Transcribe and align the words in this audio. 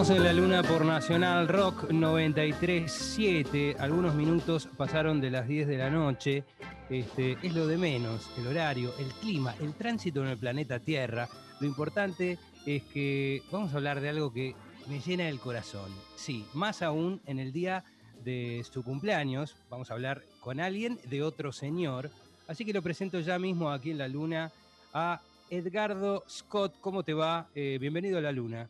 Entramos 0.00 0.18
en 0.18 0.24
la 0.24 0.32
luna 0.32 0.62
por 0.62 0.86
Nacional 0.86 1.46
Rock 1.46 1.90
93.7. 1.90 3.76
Algunos 3.78 4.14
minutos 4.14 4.66
pasaron 4.74 5.20
de 5.20 5.30
las 5.30 5.46
10 5.46 5.68
de 5.68 5.76
la 5.76 5.90
noche. 5.90 6.44
Este, 6.88 7.36
es 7.42 7.54
lo 7.54 7.66
de 7.66 7.76
menos, 7.76 8.30
el 8.38 8.46
horario, 8.46 8.94
el 8.98 9.08
clima, 9.20 9.54
el 9.60 9.74
tránsito 9.74 10.22
en 10.22 10.28
el 10.28 10.38
planeta 10.38 10.78
Tierra. 10.78 11.28
Lo 11.60 11.66
importante 11.66 12.38
es 12.64 12.82
que 12.84 13.42
vamos 13.52 13.74
a 13.74 13.76
hablar 13.76 14.00
de 14.00 14.08
algo 14.08 14.32
que 14.32 14.54
me 14.88 15.00
llena 15.00 15.28
el 15.28 15.38
corazón. 15.38 15.90
Sí, 16.16 16.46
más 16.54 16.80
aún 16.80 17.20
en 17.26 17.38
el 17.38 17.52
día 17.52 17.84
de 18.24 18.64
su 18.72 18.82
cumpleaños. 18.82 19.54
Vamos 19.68 19.90
a 19.90 19.94
hablar 19.94 20.22
con 20.40 20.60
alguien 20.60 20.98
de 21.10 21.22
otro 21.22 21.52
señor. 21.52 22.10
Así 22.48 22.64
que 22.64 22.72
lo 22.72 22.80
presento 22.80 23.20
ya 23.20 23.38
mismo 23.38 23.70
aquí 23.70 23.90
en 23.90 23.98
la 23.98 24.08
luna 24.08 24.50
a 24.94 25.20
Edgardo 25.50 26.24
Scott. 26.26 26.76
¿Cómo 26.80 27.02
te 27.02 27.12
va? 27.12 27.48
Eh, 27.54 27.76
bienvenido 27.78 28.16
a 28.16 28.22
la 28.22 28.32
luna. 28.32 28.66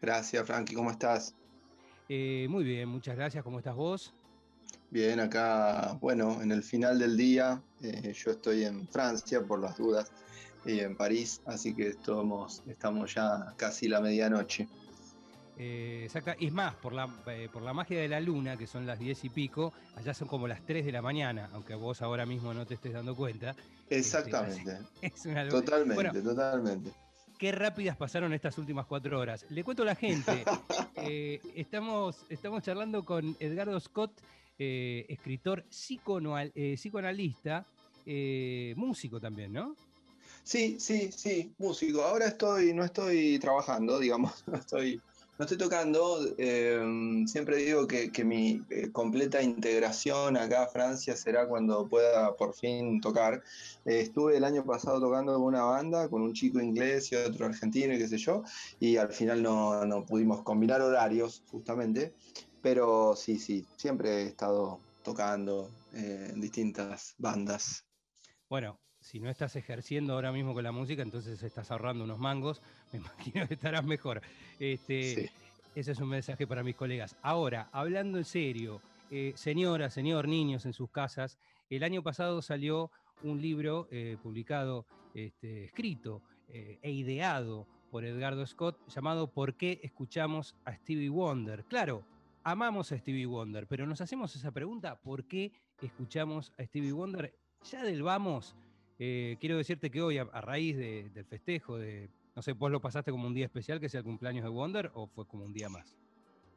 Gracias, 0.00 0.46
Frankie, 0.46 0.74
¿cómo 0.74 0.90
estás? 0.90 1.34
Eh, 2.08 2.46
muy 2.48 2.64
bien, 2.64 2.88
muchas 2.88 3.16
gracias. 3.16 3.44
¿Cómo 3.44 3.58
estás 3.58 3.74
vos? 3.74 4.14
Bien, 4.90 5.20
acá, 5.20 5.96
bueno, 6.00 6.42
en 6.42 6.50
el 6.50 6.62
final 6.62 6.98
del 6.98 7.16
día, 7.16 7.62
eh, 7.82 8.12
yo 8.12 8.32
estoy 8.32 8.64
en 8.64 8.88
Francia 8.88 9.42
por 9.42 9.60
las 9.60 9.76
dudas 9.76 10.10
y 10.64 10.80
en 10.80 10.96
París, 10.96 11.40
así 11.44 11.74
que 11.74 11.88
estamos, 11.88 12.62
estamos 12.66 13.14
ya 13.14 13.54
casi 13.56 13.88
la 13.88 14.00
medianoche. 14.00 14.66
Eh, 15.56 16.08
es 16.40 16.52
más, 16.52 16.74
por 16.76 16.94
la, 16.94 17.06
por 17.52 17.62
la 17.62 17.74
magia 17.74 18.00
de 18.00 18.08
la 18.08 18.18
luna, 18.18 18.56
que 18.56 18.66
son 18.66 18.86
las 18.86 18.98
diez 18.98 19.22
y 19.24 19.28
pico, 19.28 19.72
allá 19.94 20.14
son 20.14 20.26
como 20.26 20.48
las 20.48 20.64
3 20.64 20.86
de 20.86 20.92
la 20.92 21.02
mañana, 21.02 21.50
aunque 21.52 21.74
vos 21.74 22.00
ahora 22.02 22.24
mismo 22.24 22.54
no 22.54 22.66
te 22.66 22.74
estés 22.74 22.94
dando 22.94 23.14
cuenta. 23.14 23.54
Exactamente. 23.90 24.78
totalmente, 25.50 26.22
totalmente 26.22 26.90
qué 27.40 27.52
rápidas 27.52 27.96
pasaron 27.96 28.34
estas 28.34 28.58
últimas 28.58 28.84
cuatro 28.84 29.18
horas. 29.18 29.46
Le 29.48 29.64
cuento 29.64 29.82
a 29.82 29.86
la 29.86 29.94
gente, 29.94 30.44
eh, 30.96 31.40
estamos, 31.56 32.26
estamos 32.28 32.62
charlando 32.62 33.02
con 33.02 33.34
Edgardo 33.40 33.80
Scott, 33.80 34.12
eh, 34.58 35.06
escritor 35.08 35.64
eh, 35.64 36.74
psicoanalista, 36.76 37.66
músico 38.76 39.18
también, 39.18 39.54
¿no? 39.54 39.74
Sí, 40.44 40.78
sí, 40.78 41.10
sí, 41.12 41.54
músico. 41.56 42.02
Ahora 42.02 42.26
estoy, 42.26 42.74
no 42.74 42.84
estoy 42.84 43.38
trabajando, 43.38 43.98
digamos, 43.98 44.44
estoy 44.52 45.00
no 45.40 45.44
estoy 45.44 45.56
tocando, 45.56 46.18
eh, 46.36 47.24
siempre 47.24 47.56
digo 47.56 47.86
que, 47.86 48.24
mi 48.26 48.62
eh, 48.68 48.92
completa 48.92 49.40
integración 49.40 50.36
acá 50.36 50.64
a 50.64 50.68
Francia 50.68 51.16
será 51.16 51.48
cuando 51.48 51.88
pueda 51.88 52.36
por 52.36 52.52
fin 52.52 53.00
tocar. 53.00 53.42
Eh, 53.86 54.00
estuve 54.00 54.36
el 54.36 54.44
año 54.44 54.66
pasado 54.66 55.00
tocando 55.00 55.32
con 55.32 55.44
una 55.44 55.62
banda, 55.62 56.10
con 56.10 56.20
un 56.20 56.34
chico 56.34 56.60
inglés 56.60 57.10
y 57.10 57.16
otro 57.16 57.46
argentino 57.46 57.94
y 57.94 57.98
qué 57.98 58.06
sé 58.06 58.18
yo, 58.18 58.42
y 58.80 58.98
al 58.98 59.14
final 59.14 59.42
no, 59.42 59.86
no 59.86 60.04
pudimos 60.04 60.42
combinar 60.42 60.82
horarios 60.82 61.42
justamente, 61.50 62.12
pero 62.60 63.16
sí, 63.16 63.38
sí, 63.38 63.64
siempre 63.78 64.24
he 64.24 64.26
estado 64.26 64.78
tocando 65.02 65.70
en 65.94 66.38
distintas 66.38 67.14
bandas. 67.16 67.86
Bueno, 68.50 68.78
si 69.10 69.18
no 69.18 69.28
estás 69.28 69.56
ejerciendo 69.56 70.14
ahora 70.14 70.30
mismo 70.30 70.54
con 70.54 70.62
la 70.62 70.70
música, 70.70 71.02
entonces 71.02 71.42
estás 71.42 71.72
ahorrando 71.72 72.04
unos 72.04 72.20
mangos, 72.20 72.62
me 72.92 73.00
imagino 73.00 73.48
que 73.48 73.54
estarás 73.54 73.84
mejor. 73.84 74.22
Este, 74.60 75.32
Ese 75.74 75.92
es 75.92 75.98
un 75.98 76.10
mensaje 76.10 76.46
para 76.46 76.62
mis 76.62 76.76
colegas. 76.76 77.16
Ahora, 77.20 77.68
hablando 77.72 78.18
en 78.18 78.24
serio, 78.24 78.80
eh, 79.10 79.32
señora, 79.34 79.90
señor, 79.90 80.28
niños 80.28 80.64
en 80.64 80.72
sus 80.72 80.90
casas, 80.90 81.38
el 81.70 81.82
año 81.82 82.04
pasado 82.04 82.40
salió 82.40 82.92
un 83.24 83.42
libro 83.42 83.88
eh, 83.90 84.16
publicado, 84.22 84.86
este, 85.12 85.64
escrito 85.64 86.22
eh, 86.48 86.78
e 86.80 86.92
ideado 86.92 87.66
por 87.90 88.04
Edgardo 88.04 88.46
Scott 88.46 88.78
llamado 88.88 89.32
¿Por 89.32 89.54
qué 89.54 89.80
escuchamos 89.82 90.54
a 90.64 90.72
Stevie 90.72 91.08
Wonder? 91.08 91.64
Claro, 91.64 92.04
amamos 92.44 92.92
a 92.92 92.98
Stevie 92.98 93.26
Wonder, 93.26 93.66
pero 93.66 93.88
nos 93.88 94.00
hacemos 94.00 94.36
esa 94.36 94.52
pregunta, 94.52 95.00
¿por 95.00 95.24
qué 95.24 95.52
escuchamos 95.82 96.52
a 96.58 96.64
Stevie 96.64 96.92
Wonder? 96.92 97.34
Ya 97.64 97.82
del 97.82 98.02
vamos, 98.04 98.54
eh, 99.02 99.38
quiero 99.40 99.56
decirte 99.56 99.90
que 99.90 100.02
hoy, 100.02 100.18
a, 100.18 100.24
raíz 100.24 100.76
del 100.76 101.24
festejo, 101.24 101.78
de, 101.78 102.10
no 102.36 102.42
sé, 102.42 102.52
vos 102.52 102.70
lo 102.70 102.82
pasaste 102.82 103.10
como 103.10 103.26
un 103.26 103.32
día 103.32 103.46
especial, 103.46 103.80
que 103.80 103.88
sea 103.88 104.00
el 104.00 104.04
cumpleaños 104.04 104.44
de 104.44 104.50
Wonder, 104.50 104.90
o 104.92 105.06
fue 105.06 105.26
como 105.26 105.44
un 105.44 105.54
día 105.54 105.70
más? 105.70 105.96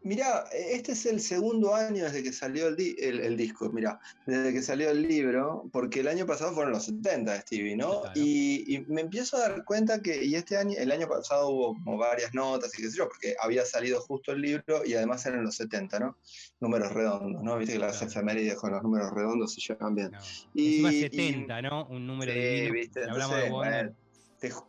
Mirá, 0.03 0.44
este 0.52 0.91
es 0.91 1.06
el 1.06 1.22
segundo 1.22 1.74
año 1.74 2.03
desde 2.03 2.24
que 2.24 2.34
salió 2.34 2.68
el, 2.68 3.38
disco, 3.38 3.69
mirá, 3.72 4.02
desde 4.25 4.52
que 4.52 4.62
salió 4.62 4.90
el 4.90 5.08
libro, 5.08 5.69
porque 5.72 6.02
el 6.02 6.09
año 6.09 6.25
pasado 6.25 6.53
fueron 6.53 6.74
los 6.74 6.86
70 6.86 7.31
de 7.31 7.40
Stevie, 7.40 7.78
¿no? 7.78 8.02
Y, 8.13 8.84
me 8.88 9.00
empiezo 9.00 9.38
a 9.38 9.47
dar 9.47 9.63
cuenta 9.63 10.02
que, 10.02 10.25
y 10.25 10.36
este 10.36 10.58
año, 10.58 10.75
el 10.78 10.92
año 10.92 11.08
pasado 11.08 11.50
hubo 11.50 11.74
como 11.75 11.97
varias 11.97 12.34
notas 12.34 12.78
y 12.78 12.81
qué 12.81 12.90
sé 12.90 12.97
yo, 12.97 13.08
porque 13.08 13.36
había 13.42 13.66
salido 13.66 14.02
justo 14.02 14.34
el 14.34 14.42
libro 14.42 14.86
y 14.86 14.94
además 14.94 15.25
eran 15.25 15.46
los 15.46 15.56
70, 15.56 16.00
¿no? 16.00 16.18
Números 16.59 16.92
redondos, 16.92 17.42
¿no? 17.42 17.58
Viste 17.58 17.74
que 17.74 17.80
las 17.80 18.02
efemérides 18.02 18.56
con 18.56 18.72
los 18.72 18.84
números 18.84 19.09
redondos 19.12 19.53
se 19.53 19.62
llevan 19.62 19.96
bien. 19.96 20.12
Y, 20.53 20.81
más 20.81 20.96
70, 20.96 21.62
¿no? 21.62 21.86
Un 21.88 22.06
número 22.06 22.34
de 22.34 22.72
¿viste? 22.72 23.03
Hablamos 23.09 23.66
de 23.66 23.94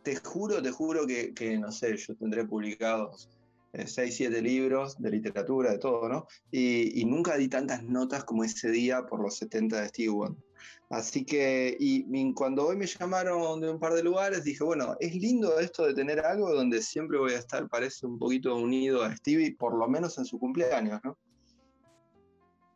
te, 0.03 0.15
juro, 0.15 0.61
te 0.61 0.71
juro 0.71 1.05
que, 1.05 1.33
que, 1.33 1.57
no 1.57 1.69
sé, 1.69 1.97
yo 1.97 2.15
tendré 2.15 2.45
publicados 2.45 3.27
6, 3.85 3.97
eh, 3.97 4.11
7 4.11 4.41
libros 4.41 5.01
de 5.01 5.11
literatura, 5.11 5.71
de 5.71 5.77
todo, 5.77 6.07
¿no? 6.07 6.27
Y, 6.51 7.03
nunca 7.05 7.37
di 7.37 7.47
tantas 7.47 7.83
notas 7.83 8.23
como 8.23 8.43
ese 8.43 8.69
día 8.71 9.05
por 9.05 9.21
los 9.21 9.37
70 9.37 9.81
de 9.81 9.87
Steve 9.89 10.09
Wonder. 10.09 10.43
Así 10.89 11.25
que, 11.25 11.75
y, 11.79 12.33
cuando 12.33 12.67
hoy 12.67 12.77
me 12.77 12.85
llamaron 12.85 13.61
de 13.61 13.69
un 13.71 13.79
par 13.79 13.93
de 13.93 14.03
lugares, 14.03 14.43
dije, 14.43 14.63
bueno, 14.63 14.95
es 14.99 15.15
lindo 15.15 15.59
esto 15.59 15.85
de 15.85 15.93
tener 15.93 16.19
algo 16.19 16.53
donde 16.53 16.81
siempre 16.81 17.17
voy 17.17 17.33
a 17.33 17.39
estar, 17.39 17.67
parece 17.67 18.05
un 18.05 18.19
poquito 18.19 18.55
unido 18.55 19.03
a 19.03 19.15
Stevie, 19.15 19.55
por 19.55 19.77
lo 19.77 19.87
menos 19.87 20.17
en 20.17 20.25
su 20.25 20.39
cumpleaños, 20.39 20.99
¿no? 21.03 21.17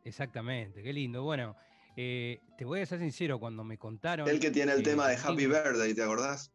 Exactamente, 0.04 0.82
qué 0.82 0.92
lindo. 0.92 1.22
Bueno, 1.22 1.56
eh, 1.96 2.40
te 2.56 2.64
voy 2.64 2.80
a 2.80 2.86
ser 2.86 3.00
sincero, 3.00 3.38
cuando 3.38 3.64
me 3.64 3.78
contaron... 3.78 4.28
El 4.28 4.40
que 4.40 4.50
tiene 4.50 4.72
el 4.72 4.82
tema 4.82 5.08
de 5.08 5.16
Happy 5.16 5.46
Birthday, 5.46 5.94
¿te 5.94 6.02
acordás? 6.02 6.52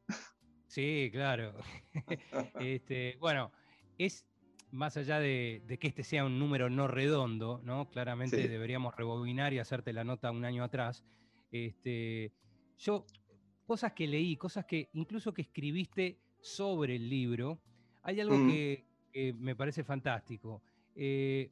Sí, 0.68 1.10
claro. 1.12 1.54
este, 2.60 3.16
bueno, 3.20 3.52
es 3.98 4.26
más 4.75 4.97
allá 4.97 5.19
de, 5.19 5.63
que 5.80 5.88
este 5.88 6.03
sea 6.03 6.25
un 6.25 6.38
número 6.38 6.69
no 6.69 6.88
redondo, 6.88 7.62
¿no? 7.63 7.90
Claramente 7.90 8.47
deberíamos 8.47 8.96
rebobinar 8.96 9.53
y 9.53 9.59
hacerte 9.59 9.94
la 9.94 10.03
nota 10.03 10.31
un 10.31 10.46
año 10.46 10.63
atrás. 10.63 11.03
Este, 11.52 12.31
yo, 12.78 13.06
cosas 13.66 13.94
que 13.94 14.08
leí, 14.08 14.35
cosas 14.35 14.66
que 14.66 14.90
incluso 14.94 15.34
que 15.34 15.41
escribiste 15.41 16.19
sobre 16.41 16.97
el 16.97 17.09
libro, 17.09 17.59
hay 18.03 18.19
algo 18.19 18.35
que, 18.47 18.84
me 19.40 19.56
parece 19.56 19.84
fantástico. 19.84 20.62
Eh, 20.96 21.50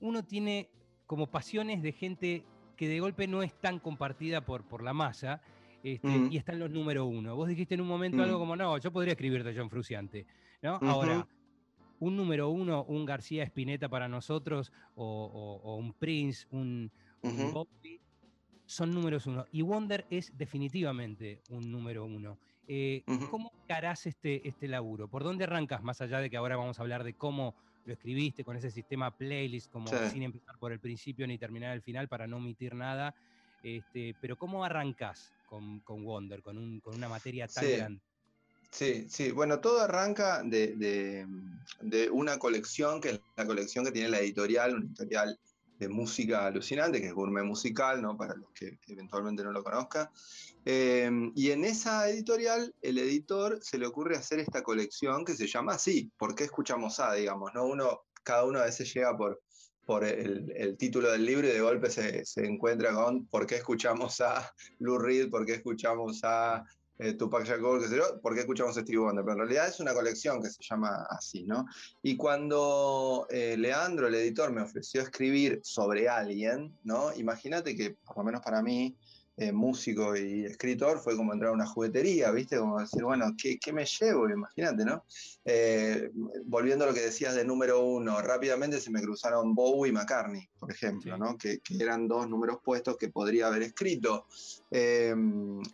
uno 0.00 0.24
tiene 0.24 0.70
como 1.06 1.30
pasiones 1.30 1.82
de 1.82 1.92
gente 1.92 2.42
que 2.74 2.88
de 2.88 3.00
golpe 3.00 3.28
no 3.28 3.42
es 3.42 3.52
tan 3.60 3.78
compartida 3.78 4.46
por, 4.46 4.64
por 4.64 4.82
la 4.82 4.94
masa, 4.94 5.42
este, 5.82 6.28
y 6.30 6.36
están 6.36 6.58
los 6.58 6.70
número 6.70 7.04
uno. 7.04 7.36
Vos 7.36 7.48
dijiste 7.48 7.74
en 7.74 7.82
un 7.82 7.88
momento 7.88 8.22
algo 8.22 8.38
como, 8.38 8.56
no, 8.56 8.78
yo 8.78 8.90
podría 8.92 9.12
escribir 9.12 9.44
de 9.44 9.54
John 9.54 9.68
Fruciante, 9.68 10.26
¿no? 10.62 10.78
Ahora, 10.82 11.26
un 12.02 12.16
número 12.16 12.50
uno, 12.50 12.82
un 12.88 13.06
García 13.06 13.44
Espineta 13.44 13.88
para 13.88 14.08
nosotros, 14.08 14.72
o, 14.96 15.76
un 15.78 15.92
Prince, 15.92 16.48
un, 16.50 16.90
Bobby, 17.22 18.00
son 18.66 18.90
números 18.90 19.26
uno. 19.26 19.46
Y 19.52 19.62
Wonder 19.62 20.04
es 20.10 20.36
definitivamente 20.36 21.42
un 21.50 21.70
número 21.70 22.04
uno. 22.04 22.38
Eh, 22.66 23.04
¿Cómo 23.30 23.52
harás 23.68 24.06
este, 24.06 24.46
este 24.46 24.66
laburo? 24.66 25.06
¿Por 25.06 25.22
dónde 25.22 25.44
arrancas? 25.44 25.84
Más 25.84 26.00
allá 26.00 26.18
de 26.18 26.28
que 26.28 26.36
ahora 26.36 26.56
vamos 26.56 26.80
a 26.80 26.82
hablar 26.82 27.04
de 27.04 27.14
cómo 27.14 27.54
lo 27.84 27.92
escribiste 27.92 28.42
con 28.42 28.56
ese 28.56 28.72
sistema 28.72 29.12
playlist, 29.12 29.70
como 29.70 29.86
sin 29.86 30.24
empezar 30.24 30.58
por 30.58 30.72
el 30.72 30.80
principio 30.80 31.24
ni 31.28 31.38
terminar 31.38 31.72
el 31.72 31.82
final 31.82 32.08
para 32.08 32.26
no 32.26 32.38
omitir 32.38 32.74
nada. 32.74 33.14
Este, 33.62 34.16
pero 34.20 34.36
¿cómo 34.36 34.64
arrancas 34.64 35.32
con, 35.46 35.78
con 35.80 36.04
Wonder, 36.04 36.42
con, 36.42 36.58
un, 36.58 36.80
con, 36.80 36.96
una 36.96 37.08
materia 37.08 37.46
tan 37.46 37.64
grande? 37.64 38.00
Sí, 38.72 39.06
sí, 39.10 39.32
bueno, 39.32 39.60
todo 39.60 39.82
arranca 39.82 40.42
de, 40.42 41.26
una 42.10 42.38
colección, 42.38 43.02
que 43.02 43.10
es 43.10 43.20
la 43.36 43.46
colección 43.46 43.84
que 43.84 43.92
tiene 43.92 44.08
la 44.08 44.20
editorial, 44.20 44.74
una 44.74 44.86
editorial 44.86 45.38
de 45.78 45.88
música 45.90 46.46
alucinante, 46.46 46.98
que 47.00 47.08
es 47.08 47.12
Gourmet 47.12 47.44
Musical, 47.44 48.00
¿no? 48.00 48.16
para 48.16 48.34
los 48.34 48.50
que 48.52 48.78
eventualmente 48.86 49.44
no 49.44 49.52
lo 49.52 49.62
conozcan. 49.62 50.08
Em, 50.64 51.32
y 51.34 51.50
en 51.50 51.64
esa 51.64 52.08
editorial, 52.08 52.74
el 52.80 52.96
editor 52.98 53.58
se 53.62 53.76
le 53.76 53.86
ocurre 53.86 54.16
hacer 54.16 54.38
esta 54.38 54.62
colección 54.62 55.24
que 55.26 55.34
se 55.34 55.46
llama 55.46 55.74
así, 55.74 56.10
¿por 56.16 56.34
qué 56.34 56.44
escuchamos 56.44 56.98
A? 56.98 57.12
Digamos, 57.12 57.52
¿no? 57.54 57.66
Uno, 57.66 58.04
cada 58.22 58.44
uno 58.44 58.60
a 58.60 58.64
veces 58.64 58.92
llega 58.94 59.14
por, 59.14 59.42
por 59.84 60.02
el, 60.04 60.76
título 60.78 61.10
del 61.10 61.26
libro 61.26 61.46
y 61.46 61.52
de 61.52 61.60
golpe 61.60 61.90
se, 61.90 62.24
se, 62.24 62.46
encuentra 62.46 62.94
con 62.94 63.26
por 63.26 63.46
qué 63.46 63.56
escuchamos 63.56 64.20
a 64.22 64.50
Lou 64.78 64.98
Reed, 64.98 65.28
por 65.28 65.44
qué 65.44 65.54
escuchamos 65.54 66.20
a 66.22 66.64
eh, 67.02 67.14
Tupac 67.14 67.44
Shakur, 67.44 67.80
qué 67.80 67.88
sé 67.88 67.96
yo, 67.96 68.20
¿por 68.20 68.34
qué 68.34 68.40
escuchamos 68.40 68.74
Stevie 68.74 68.98
Wonder? 68.98 69.24
Pero 69.24 69.32
en 69.32 69.38
realidad 69.40 69.68
es 69.68 69.80
una 69.80 69.92
colección 69.92 70.40
que 70.40 70.50
se 70.50 70.62
llama 70.62 71.06
así, 71.10 71.44
¿no? 71.44 71.66
Y 72.02 72.16
cuando 72.16 73.26
eh, 73.30 73.56
Leandro, 73.58 74.06
el 74.06 74.14
editor, 74.14 74.52
me 74.52 74.62
ofreció 74.62 75.02
escribir 75.02 75.60
sobre 75.64 76.08
alguien, 76.08 76.78
¿no? 76.84 77.12
Imagínate 77.14 77.74
que, 77.74 77.96
por 78.04 78.18
lo 78.18 78.24
menos 78.24 78.40
para 78.42 78.62
mí, 78.62 78.96
eh, 79.38 79.50
músico 79.50 80.14
y 80.14 80.44
escritor, 80.44 80.98
fue 80.98 81.16
como 81.16 81.32
entrar 81.32 81.50
a 81.50 81.54
una 81.54 81.66
juguetería, 81.66 82.30
¿viste? 82.32 82.58
Como 82.58 82.78
decir, 82.78 83.02
bueno, 83.02 83.34
¿qué, 83.36 83.72
me 83.72 83.86
llevo? 83.86 84.28
Imagínate, 84.28 84.84
¿no? 84.84 85.04
Eh, 85.44 86.10
volviendo 86.44 86.84
a 86.84 86.88
lo 86.88 86.94
que 86.94 87.00
decías 87.00 87.34
de 87.34 87.44
número 87.44 87.82
uno, 87.82 88.20
rápidamente 88.20 88.78
se 88.78 88.90
me 88.90 89.00
cruzaron 89.00 89.54
Bowie 89.54 89.90
y 89.90 89.92
McCartney, 89.92 90.48
por 90.58 90.70
ejemplo, 90.70 91.16
¿no? 91.16 91.38
Que, 91.38 91.60
eran 91.80 92.06
dos 92.06 92.28
números 92.28 92.58
puestos 92.62 92.98
que 92.98 93.08
podría 93.08 93.46
haber 93.46 93.62
escrito. 93.62 94.26
Eh, 94.70 95.14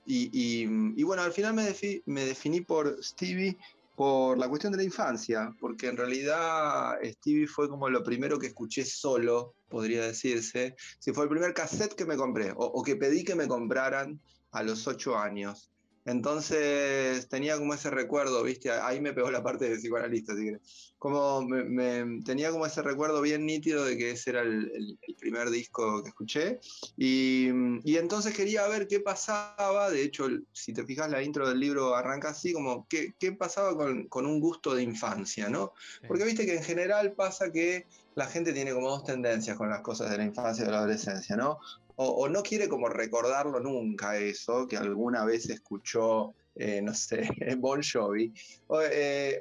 y, 0.07 1.03
bueno, 1.03 1.23
al 1.23 1.33
final 1.33 1.55
me, 1.55 1.75
me 2.07 2.25
definí 2.25 2.61
por 2.61 3.03
Stevie 3.03 3.59
por 3.99 4.39
la 4.39 4.49
cuestión 4.49 4.71
de 4.71 4.77
la 4.77 4.85
infancia, 4.85 5.53
porque 5.59 5.89
en 5.89 5.97
realidad 5.97 6.93
Stevie 7.03 7.49
fue 7.49 7.69
como 7.69 7.89
lo 7.89 8.05
primero 8.05 8.39
que 8.39 8.47
escuché 8.47 8.85
solo, 8.85 9.57
podría 9.69 10.07
decirse. 10.07 10.77
Si 11.01 11.13
fue 11.13 11.25
el 11.25 11.31
primer 11.31 11.53
cassette 11.53 11.97
que 11.97 12.05
me 12.05 12.17
compré, 12.17 12.53
o, 12.55 12.81
que 12.85 12.95
pedí 12.95 13.25
que 13.25 13.35
me 13.35 13.49
compraran 13.49 14.21
a 14.53 14.63
los 14.63 14.87
ocho 14.87 15.19
años. 15.19 15.73
Entonces 16.05 17.29
tenía 17.29 17.59
como 17.59 17.75
ese 17.75 17.91
recuerdo, 17.91 18.45
¿viste? 18.45 18.71
Ahí 18.71 19.01
me 19.01 19.13
pegó 19.13 19.33
la 19.33 19.43
parte 19.43 19.69
de 19.69 19.79
psicoanalista, 19.79 20.35
así 20.35 20.45
que 20.45 20.59
como 20.99 21.43
me, 21.43 22.23
tenía 22.25 22.51
como 22.51 22.67
ese 22.67 22.83
recuerdo 22.83 23.21
bien 23.21 23.47
nítido 23.47 23.85
de 23.85 23.97
que 23.97 24.11
ese 24.11 24.31
era 24.31 24.43
el, 24.43 24.99
primer 25.19 25.51
disco 25.51 26.03
que 26.03 26.09
escuché. 26.09 26.61
Y, 26.97 27.49
entonces 27.97 28.35
quería 28.35 28.67
ver 28.69 28.87
qué 28.87 29.01
pasaba, 29.01 29.91
de 29.91 30.03
hecho, 30.03 30.29
si 30.53 30.73
te 30.73 30.85
fijas 30.85 31.11
la 31.11 31.23
intro 31.23 31.49
del 31.49 31.61
libro 31.61 31.95
arranca 31.95 32.31
así, 32.31 32.53
como 32.53 32.87
qué, 32.89 33.15
qué 33.19 33.33
pasaba 33.33 33.77
con, 33.77 34.09
con, 34.09 34.27
un 34.27 34.41
gusto 34.41 34.75
de 34.75 34.83
infancia, 34.83 35.49
¿no? 35.49 35.73
Porque 36.07 36.25
viste 36.25 36.47
que 36.47 36.57
en 36.57 36.63
general 36.63 37.13
pasa 37.13 37.51
que 37.51 37.87
la 38.15 38.27
gente 38.27 38.53
tiene 38.53 38.73
como 38.73 38.91
dos 38.91 39.05
tendencias 39.05 39.57
con 39.57 39.71
las 39.71 39.81
cosas 39.81 40.11
de 40.11 40.19
la 40.19 40.25
infancia 40.25 40.63
y 40.63 40.67
de 40.67 40.73
la 40.73 40.79
adolescencia, 40.79 41.37
¿no? 41.37 41.59
o, 42.01 42.29
no 42.29 42.45
quiere 42.45 42.69
como 42.69 42.89
recordarlo 42.89 43.59
nunca 43.59 44.17
eso, 44.19 44.69
que 44.69 44.77
alguna 44.77 45.25
vez 45.25 45.51
escuchó, 45.51 46.33
eh, 46.55 46.83
no 46.83 46.93
sé, 46.95 47.29
Bon 47.59 47.81
Jovi, 47.83 48.33
o, 48.67 48.81
eh, 48.83 49.41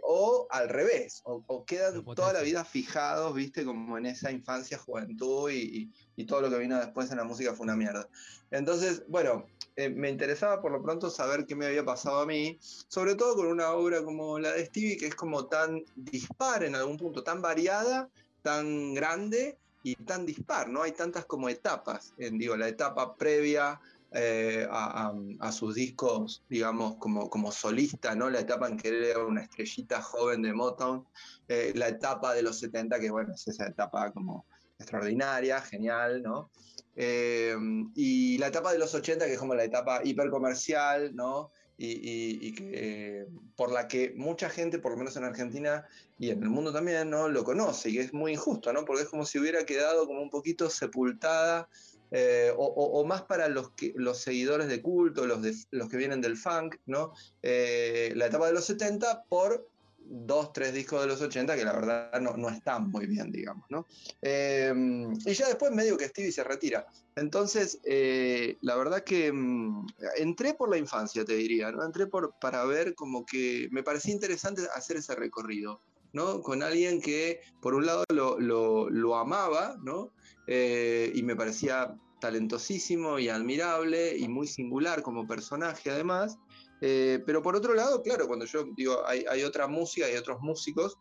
al 0.50 0.69
revés, 0.69 1.21
o, 1.25 1.65
quedan 1.65 2.04
toda 2.04 2.33
la 2.33 2.42
vida 2.42 2.63
fijados, 2.63 3.33
viste, 3.33 3.65
como 3.65 3.98
en 3.98 4.06
esa 4.06 4.31
infancia, 4.31 4.77
juventud 4.77 5.50
y, 5.51 5.92
todo 6.25 6.42
lo 6.42 6.50
que 6.50 6.57
vino 6.57 6.77
después 6.77 7.12
en 7.12 7.18
la 7.18 7.24
música 7.24 7.54
fue 7.54 7.65
una 7.65 7.75
mierda. 7.75 8.07
Entonces, 8.50 9.04
bueno, 9.07 9.45
eh, 9.75 9.89
me 9.89 10.09
interesaba 10.09 10.62
por 10.62 10.71
lo 10.71 10.81
pronto 10.81 11.09
saber 11.12 11.45
qué 11.45 11.56
me 11.56 11.68
había 11.68 11.86
pasado 11.86 12.21
a 12.21 12.25
mí, 12.25 12.57
sobre 12.59 13.15
todo 13.15 13.36
con 13.36 13.48
una 13.48 13.71
obra 13.71 14.04
como 14.04 14.39
la 14.39 14.54
de 14.54 14.65
Stevie, 14.65 14.98
que 14.98 15.07
es 15.07 15.15
como 15.15 15.45
tan 15.45 15.83
dispar 15.95 16.63
en 16.63 16.75
algún 16.75 16.98
punto, 16.98 17.24
tan 17.24 17.42
variada, 17.42 18.09
tan 18.42 18.94
grande 18.95 19.57
y 19.83 19.95
tan 19.95 20.25
dispar, 20.25 20.69
¿no? 20.69 20.81
Hay 20.81 20.92
tantas 20.92 21.25
como 21.25 21.50
etapas, 21.50 22.13
en, 22.18 22.38
digo, 22.38 22.57
la 22.57 22.68
etapa 22.68 23.15
previa 23.15 23.80
eh, 24.12 24.65
a, 24.69 25.51
sus 25.51 25.75
discos, 25.75 26.44
digamos, 26.50 26.95
como, 26.95 27.30
como 27.30 27.51
solista, 27.51 28.15
¿no? 28.15 28.30
La 28.30 28.39
etapa 28.39 28.68
en 28.68 28.77
que 28.77 29.09
era 29.09 29.25
una 29.25 29.42
estrellita 29.42 30.01
joven 30.01 30.42
de 30.44 30.54
Motown, 30.54 31.06
eh, 31.48 31.74
la 31.75 31.89
etapa 31.89 32.33
de 32.33 32.42
los 32.42 32.59
70, 32.59 33.00
que 33.00 33.12
bueno, 33.12 33.33
es 33.33 33.48
esa 33.48 33.68
etapa 33.68 34.12
como 34.12 34.45
extraordinaria, 34.80 35.59
genial, 35.62 36.24
¿no? 36.24 36.51
Eh, 36.95 37.56
y 37.95 38.38
la 38.38 38.48
etapa 38.48 38.71
de 38.71 38.80
los 38.80 38.95
80, 38.95 39.25
que 39.25 39.33
es 39.33 39.39
como 39.39 39.56
la 39.56 39.65
etapa 39.65 40.01
hipercomercial, 40.04 41.13
¿no? 41.13 41.51
y, 41.77 42.56
que, 42.56 43.25
por 43.56 43.71
la 43.71 43.88
que 43.88 44.13
mucha 44.15 44.50
gente, 44.50 44.80
por 44.80 44.94
lo 44.94 44.98
menos 44.98 45.15
en 45.15 45.24
Argentina 45.24 45.86
y 46.18 46.31
en 46.31 46.42
el 46.42 46.50
mundo 46.50 46.74
también, 46.74 47.09
¿no? 47.09 47.30
lo 47.30 47.44
conoce 47.44 47.89
y 47.89 48.00
es 48.00 48.13
muy 48.13 48.33
injusto, 48.33 48.74
¿no? 48.74 48.83
porque 48.83 49.04
es 49.04 49.09
como 49.09 49.25
si 49.25 49.38
hubiera 49.38 49.63
quedado 49.65 50.07
como 50.07 50.21
un 50.21 50.30
poquito 50.30 50.69
sepultada 50.69 51.69
eh, 52.12 52.51
o, 52.56 53.04
más 53.06 53.24
para 53.24 53.48
los, 53.50 53.71
los 53.95 54.19
seguidores 54.19 54.68
de 54.68 54.81
culto, 54.81 55.25
los, 55.25 55.39
los 55.71 55.89
que 55.89 55.98
vienen 55.98 56.21
del 56.21 56.38
funk, 56.38 56.77
¿no? 56.86 57.13
Eh, 57.42 58.13
la 58.15 58.27
etapa 58.27 58.48
de 58.48 58.54
los 58.54 58.65
70 58.65 59.24
por 59.30 59.68
dos, 60.09 60.54
tres 60.54 60.74
discos 60.74 61.01
de 61.01 61.07
los 61.07 61.21
80 61.21 61.56
que 61.56 61.65
la 61.65 61.74
verdad 61.74 62.21
no, 62.21 62.38
no 62.38 62.50
están 62.50 62.89
muy 62.89 63.07
bien, 63.07 63.31
digamos, 63.31 63.65
¿no? 63.69 63.86
Em, 64.21 65.12
y 65.25 65.33
ya 65.33 65.48
después 65.48 65.71
medio 65.71 65.98
que 65.98 66.07
Stevie 66.07 66.31
se 66.31 66.44
retira. 66.44 66.88
Entonces, 67.15 67.80
eh, 67.83 68.57
la 68.62 68.75
verdad 68.75 69.04
que 69.04 69.31
mm, 69.31 69.88
entré 70.18 70.54
por 70.54 70.69
la 70.69 70.77
infancia, 70.77 71.25
te 71.25 71.33
diría, 71.33 71.71
¿no? 71.71 71.83
Entré 71.83 72.07
por, 72.07 72.33
para 72.39 72.63
ver 72.65 72.95
como 72.95 73.25
que 73.25 73.68
me 73.71 73.83
parecía 73.83 74.13
interesante 74.13 74.63
hacer 74.74 74.98
ese 74.98 75.15
recorrido, 75.15 75.81
¿no? 76.17 76.41
Con 76.41 76.63
alguien 76.63 76.99
que, 76.99 77.39
por 77.61 77.75
un 77.75 77.85
lado, 77.85 78.03
lo, 78.09 78.39
lo, 78.39 79.15
amaba, 79.15 79.77
¿no? 79.83 80.11
Eh, 80.47 81.11
y 81.13 81.21
me 81.21 81.35
parecía 81.35 81.95
talentosísimo 82.19 83.19
y 83.19 83.29
admirable 83.29 84.17
y 84.17 84.27
muy 84.27 84.47
singular 84.47 85.03
como 85.03 85.27
personaje 85.27 85.91
además, 85.91 86.39
eh, 86.81 87.21
pero 87.25 87.43
por 87.43 87.55
otro 87.55 87.75
lado, 87.75 88.01
claro, 88.01 88.27
cuando 88.27 88.45
yo 88.45 88.65
digo, 88.75 89.05
hay, 89.05 89.25
hay 89.29 89.43
otra 89.43 89.67
música, 89.67 90.07
hay 90.07 90.15
otros 90.15 90.39
músicos, 90.41 90.97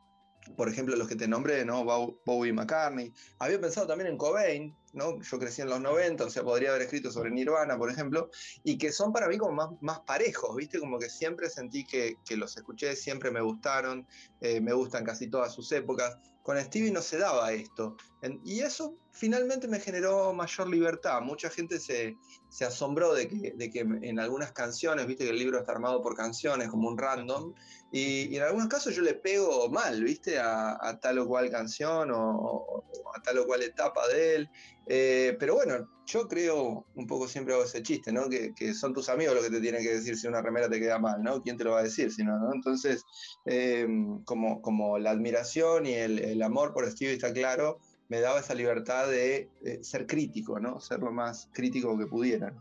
por 0.56 0.68
ejemplo, 0.68 0.96
los 0.96 1.08
que 1.08 1.16
te 1.16 1.26
nombré, 1.26 1.64
¿no? 1.64 1.84
Bowie 2.24 2.52
McCartney. 2.52 3.12
Había 3.38 3.60
pensado 3.60 3.86
también 3.86 4.10
en 4.10 4.18
Cobain, 4.18 4.74
¿no? 4.92 5.20
Yo 5.20 5.38
crecí 5.38 5.62
en 5.62 5.68
los 5.68 5.80
90, 5.80 6.24
o 6.24 6.30
sea, 6.30 6.42
podría 6.42 6.70
haber 6.70 6.82
escrito 6.82 7.10
sobre 7.10 7.30
Nirvana, 7.30 7.76
por 7.76 7.90
ejemplo, 7.90 8.30
y 8.62 8.78
que 8.78 8.92
son 8.92 9.12
para 9.12 9.28
mí 9.28 9.38
como 9.38 9.52
más, 9.52 9.68
más 9.80 10.00
parejos, 10.00 10.54
¿viste? 10.56 10.78
Como 10.78 10.98
que 10.98 11.10
siempre 11.10 11.50
sentí 11.50 11.84
que, 11.84 12.16
que 12.24 12.36
los 12.36 12.56
escuché, 12.56 12.94
siempre 12.96 13.30
me 13.30 13.40
gustaron, 13.40 14.06
eh, 14.40 14.60
me 14.60 14.72
gustan 14.72 15.04
casi 15.04 15.28
todas 15.28 15.52
sus 15.52 15.70
épocas. 15.72 16.18
Con 16.42 16.60
Stevie 16.60 16.92
no 16.92 17.02
se 17.02 17.18
daba 17.18 17.52
esto. 17.52 17.96
Y 18.44 18.60
eso 18.60 18.96
finalmente 19.12 19.68
me 19.68 19.78
generó 19.78 20.32
mayor 20.32 20.68
libertad. 20.68 21.20
Mucha 21.20 21.50
gente 21.50 21.78
se, 21.78 22.16
se 22.48 22.64
asombró 22.64 23.14
de 23.14 23.28
que, 23.28 23.52
de 23.56 23.70
que, 23.70 23.80
en 23.80 24.18
algunas 24.18 24.52
canciones, 24.52 25.06
viste 25.06 25.24
que 25.24 25.30
el 25.30 25.38
libro 25.38 25.58
está 25.58 25.72
armado 25.72 26.02
por 26.02 26.16
canciones, 26.16 26.68
como 26.68 26.88
un 26.88 26.98
random, 26.98 27.54
y, 27.92 28.36
en 28.36 28.42
algunos 28.42 28.68
casos 28.68 28.94
yo 28.94 29.02
le 29.02 29.14
pego 29.14 29.68
mal, 29.70 30.02
viste, 30.02 30.38
a, 30.38 30.98
tal 31.00 31.18
o 31.20 31.26
cual 31.26 31.50
canción 31.50 32.10
o, 32.12 32.84
a 33.14 33.22
tal 33.22 33.38
o 33.38 33.46
cual 33.46 33.62
etapa 33.62 34.06
de 34.08 34.36
él. 34.36 34.50
Eh, 34.86 35.36
pero 35.38 35.54
bueno, 35.54 35.88
yo 36.06 36.28
creo, 36.28 36.86
un 36.94 37.06
poco 37.06 37.26
siempre 37.26 37.54
hago 37.54 37.64
ese 37.64 37.82
chiste, 37.82 38.12
¿no? 38.12 38.28
Que, 38.28 38.74
son 38.74 38.92
tus 38.92 39.08
amigos 39.08 39.34
los 39.34 39.44
que 39.44 39.50
te 39.50 39.60
tienen 39.60 39.82
que 39.82 39.94
decir 39.94 40.16
si 40.16 40.26
una 40.26 40.42
remera 40.42 40.68
te 40.68 40.78
queda 40.78 40.98
mal, 40.98 41.22
¿no? 41.22 41.42
¿Quién 41.42 41.56
te 41.56 41.64
lo 41.64 41.72
va 41.72 41.80
a 41.80 41.82
decir 41.82 42.12
si 42.12 42.22
no, 42.22 42.52
Entonces, 42.52 43.04
em, 43.44 44.22
como, 44.24 44.62
como 44.62 44.98
la 44.98 45.10
admiración 45.10 45.86
y 45.86 45.94
el, 45.94 46.42
amor 46.42 46.72
por 46.72 46.88
Steve 46.90 47.14
está 47.14 47.32
claro, 47.32 47.80
me 48.08 48.20
daba 48.20 48.40
esa 48.40 48.54
libertad 48.54 49.08
de, 49.08 49.50
ser 49.82 50.06
crítico, 50.06 50.60
¿no? 50.60 50.80
Ser 50.80 51.00
lo 51.00 51.12
más 51.12 51.48
crítico 51.52 51.98
que 51.98 52.06
pudiera. 52.06 52.54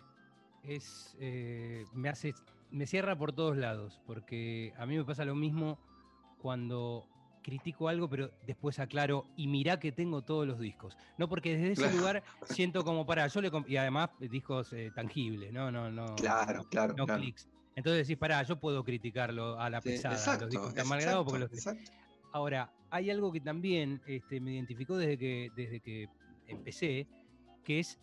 Es, 0.64 1.16
eh, 1.20 1.86
me 1.94 2.10
hace, 2.10 2.34
me 2.72 2.88
cierra 2.88 3.18
por 3.18 3.34
todos 3.34 3.58
lados, 3.58 4.02
porque 4.06 4.74
a 4.78 4.86
mí 4.86 4.98
me 4.98 5.04
pasa 5.04 5.25
lo 5.25 5.36
mismo 5.36 5.80
cuando 6.40 7.08
critico 7.44 7.90
algo, 7.90 8.10
pero 8.10 8.32
después 8.48 8.80
aclaro 8.80 9.28
y 9.36 9.46
mirá 9.48 9.80
que 9.80 9.92
tengo 9.92 10.24
todos 10.24 10.48
los 10.48 10.60
discos. 10.60 10.98
No, 11.20 11.30
porque 11.30 11.56
desde 11.56 11.74
ese 11.74 11.96
lugar 11.96 12.24
siento 12.50 12.84
como 12.84 13.06
para, 13.06 13.28
yo 13.28 13.40
le 13.40 13.52
y 13.68 13.78
además 13.78 14.10
discos 14.20 14.74
eh, 14.74 14.92
tangibles, 14.96 15.54
no, 15.54 15.72
no, 15.72 15.92
no. 15.92 16.16
Claro, 16.16 16.64
claro. 16.70 16.96
No 16.98 17.06
clics. 17.06 17.48
Entonces 17.75 18.08
decís, 18.08 18.18
pará, 18.18 18.42
yo 18.42 18.60
puedo 18.60 18.84
criticarlo 18.84 19.60
a 19.60 19.70
la 19.70 19.80
pesada, 19.80 20.40
los 20.40 20.50
discos 20.50 20.70
están 20.70 20.88
mal 20.88 21.02
grabados 21.02 21.25
porque 21.25 21.40
los. 21.40 21.75
Ahora, 22.36 22.70
hay 22.89 23.10
algo 23.10 23.32
que 23.32 23.39
también 23.39 24.01
este, 24.06 24.42
me 24.42 24.56
identificó 24.56 24.98
desde 24.98 25.18
que, 25.18 25.51
desde 25.56 25.80
que 25.80 26.10
empecé, 26.48 27.08
que 27.63 27.80
es 27.80 27.98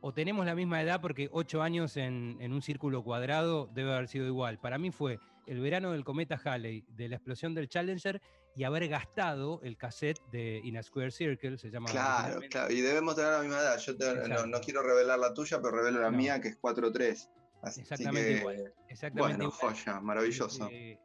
o 0.00 0.14
tenemos 0.14 0.46
la 0.46 0.54
misma 0.54 0.80
edad 0.80 1.02
porque 1.02 1.28
ocho 1.30 1.60
años 1.60 1.98
en, 1.98 2.38
en, 2.40 2.54
un 2.54 2.62
círculo 2.62 3.04
cuadrado 3.04 3.68
debe 3.74 3.92
haber 3.92 4.08
sido 4.08 4.26
igual. 4.26 4.58
Para 4.58 4.78
mí 4.78 4.90
fue 4.90 5.18
el 5.46 5.60
verano 5.60 5.92
del 5.92 6.02
cometa 6.02 6.40
Halley, 6.42 6.86
de 6.96 7.10
la 7.10 7.16
explosión 7.16 7.54
del 7.54 7.68
Challenger 7.68 8.22
y 8.54 8.64
haber 8.64 8.88
gastado 8.88 9.60
el 9.62 9.76
cassette 9.76 10.22
de 10.32 10.62
In 10.64 10.78
a 10.78 10.82
Square 10.82 11.10
Circle, 11.10 11.58
se 11.58 11.70
llama. 11.70 11.90
Claro, 11.90 12.40
claro, 12.48 12.72
y 12.72 12.80
debemos 12.80 13.16
tener 13.16 13.32
la 13.32 13.40
misma 13.40 13.60
edad. 13.60 13.78
Yo 13.78 14.46
no, 14.46 14.60
quiero 14.62 14.82
revelar 14.82 15.18
la 15.18 15.34
tuya, 15.34 15.60
pero 15.60 15.76
revelo 15.76 16.00
la 16.00 16.10
mía, 16.10 16.40
que 16.40 16.48
es 16.48 16.58
4-3. 16.58 17.28
Exactamente 17.76 18.38
igual. 18.38 18.72
Exactamente 18.88 19.44
bueno, 19.44 19.50
joya, 19.50 20.00
maravilloso. 20.00 20.64
Este, 20.64 21.00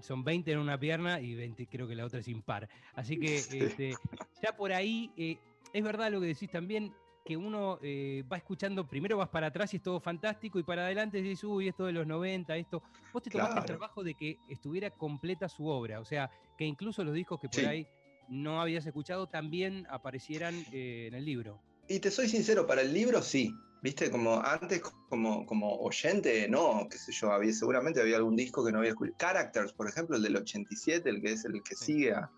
son 0.00 0.24
20 0.24 0.52
en 0.52 0.58
una 0.58 0.78
pierna 0.78 1.20
y 1.20 1.34
20 1.34 1.66
creo 1.66 1.86
que 1.88 1.94
la 1.94 2.04
otra 2.04 2.20
es 2.20 2.28
impar. 2.28 2.68
Así 2.94 3.18
que 3.18 3.36
este, 3.80 3.94
ya 4.42 4.56
por 4.56 4.72
ahí, 4.72 5.10
eh, 5.16 5.38
es 5.72 5.82
verdad 5.82 6.10
lo 6.10 6.20
que 6.20 6.28
decís 6.28 6.50
también, 6.50 6.92
que 7.24 7.36
uno 7.36 7.78
eh, 7.82 8.22
va 8.32 8.36
escuchando, 8.36 8.86
primero 8.86 9.16
vas 9.16 9.28
para 9.28 9.48
atrás 9.48 9.74
y 9.74 9.78
es 9.78 9.82
todo 9.82 9.98
fantástico, 9.98 10.60
y 10.60 10.62
para 10.62 10.84
adelante 10.84 11.20
dices, 11.20 11.42
uy, 11.42 11.68
esto 11.68 11.86
de 11.86 11.92
los 11.92 12.06
90, 12.06 12.56
esto. 12.56 12.82
Vos 13.12 13.22
te 13.22 13.30
tomaste 13.30 13.58
el 13.58 13.64
trabajo 13.64 14.04
de 14.04 14.14
que 14.14 14.38
estuviera 14.48 14.90
completa 14.90 15.48
su 15.48 15.66
obra, 15.66 16.00
o 16.00 16.04
sea, 16.04 16.30
que 16.56 16.64
incluso 16.64 17.02
los 17.02 17.12
discos 17.12 17.40
que 17.40 17.48
por 17.48 17.66
ahí 17.66 17.86
no 18.28 18.60
habías 18.60 18.86
escuchado 18.86 19.26
también 19.26 19.86
aparecieran 19.90 20.54
eh, 20.72 21.06
en 21.08 21.14
el 21.14 21.24
libro. 21.24 21.60
Y 21.88 21.98
te 21.98 22.10
soy 22.10 22.28
sincero, 22.28 22.66
para 22.66 22.82
el 22.82 22.92
libro 22.92 23.22
sí. 23.22 23.52
Viste, 23.82 24.10
como 24.10 24.42
antes, 24.42 24.80
como, 25.08 25.46
como 25.46 25.76
oyente, 25.76 26.48
no, 26.48 26.86
qué 26.90 26.98
sé 26.98 27.12
yo, 27.12 27.30
había, 27.32 27.52
seguramente 27.52 28.00
había 28.00 28.16
algún 28.16 28.36
disco 28.36 28.64
que 28.64 28.72
no 28.72 28.78
había 28.78 28.90
escuchado. 28.90 29.16
Characters, 29.18 29.72
por 29.72 29.88
ejemplo, 29.88 30.16
el 30.16 30.22
del 30.22 30.36
87, 30.36 31.08
el 31.08 31.20
que 31.20 31.32
es 31.32 31.44
el 31.44 31.62
que 31.62 31.74
sigue 31.74 32.12
a, 32.12 32.30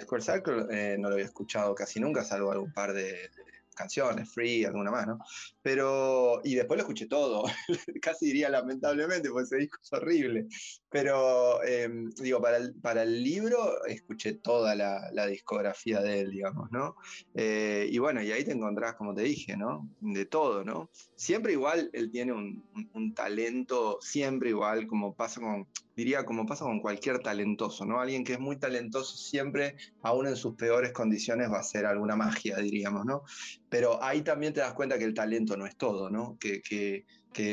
Square 0.00 0.22
Circle, 0.22 0.66
eh, 0.70 0.96
no 0.98 1.08
lo 1.08 1.14
había 1.14 1.26
escuchado 1.26 1.74
casi 1.74 1.98
nunca, 1.98 2.24
salvo 2.24 2.52
algún 2.52 2.72
par 2.72 2.92
de, 2.92 3.30
canciones, 3.74 4.32
Free, 4.32 4.64
alguna 4.64 4.90
más, 4.90 5.06
¿no? 5.06 5.18
Pero, 5.62 6.40
y 6.44 6.54
después 6.54 6.76
lo 6.76 6.82
escuché 6.82 7.06
todo, 7.06 7.44
casi 8.02 8.26
diría 8.26 8.48
lamentablemente, 8.48 9.30
porque 9.30 9.44
ese 9.44 9.56
disco 9.56 9.78
es 9.82 9.92
horrible. 9.92 10.46
Pero, 10.88 11.62
em, 11.64 12.10
digo, 12.10 12.40
para 12.40 12.58
el, 12.58 12.74
para 12.74 13.02
el 13.02 13.22
libro 13.22 13.84
escuché 13.86 14.34
toda 14.34 14.74
la, 14.74 15.26
discografía 15.26 16.00
de 16.00 16.20
él, 16.20 16.30
digamos, 16.32 16.70
¿no? 16.72 16.96
Eh, 17.34 17.88
y 17.90 17.98
bueno, 17.98 18.20
y 18.22 18.32
ahí 18.32 18.44
te 18.44 18.52
encontrás, 18.52 18.94
como 18.96 19.14
te 19.14 19.22
dije, 19.22 19.56
¿no? 19.56 19.88
De 20.00 20.26
todo, 20.26 20.64
¿no? 20.64 20.90
Siempre 21.14 21.52
igual 21.52 21.88
él 21.92 22.10
tiene 22.10 22.32
un, 22.32 22.64
un 22.92 23.14
talento, 23.14 23.98
siempre 24.00 24.50
igual, 24.50 24.86
como 24.86 25.14
pasa 25.14 25.40
con 25.40 25.66
diría 25.96 26.24
como 26.24 26.46
pasa 26.46 26.64
con 26.64 26.80
cualquier 26.80 27.18
talentoso, 27.20 27.84
¿no? 27.84 28.00
Alguien 28.00 28.24
que 28.24 28.34
es 28.34 28.40
muy 28.40 28.56
talentoso 28.58 29.16
siempre, 29.16 29.76
aún 30.02 30.26
en 30.26 30.36
sus 30.36 30.54
peores 30.54 30.92
condiciones, 30.92 31.50
va 31.50 31.58
a 31.58 31.62
ser 31.62 31.86
alguna 31.86 32.16
magia, 32.16 32.56
diríamos, 32.58 33.04
¿no? 33.04 33.22
Pero 33.68 34.02
ahí 34.02 34.22
también 34.22 34.52
te 34.52 34.60
das 34.60 34.74
cuenta 34.74 34.98
que 34.98 35.04
el 35.04 35.14
talento 35.14 35.56
no 35.56 35.66
es 35.66 35.76
todo, 35.76 36.10
¿no? 36.10 36.36
Que, 36.38 36.62
que, 36.62 37.04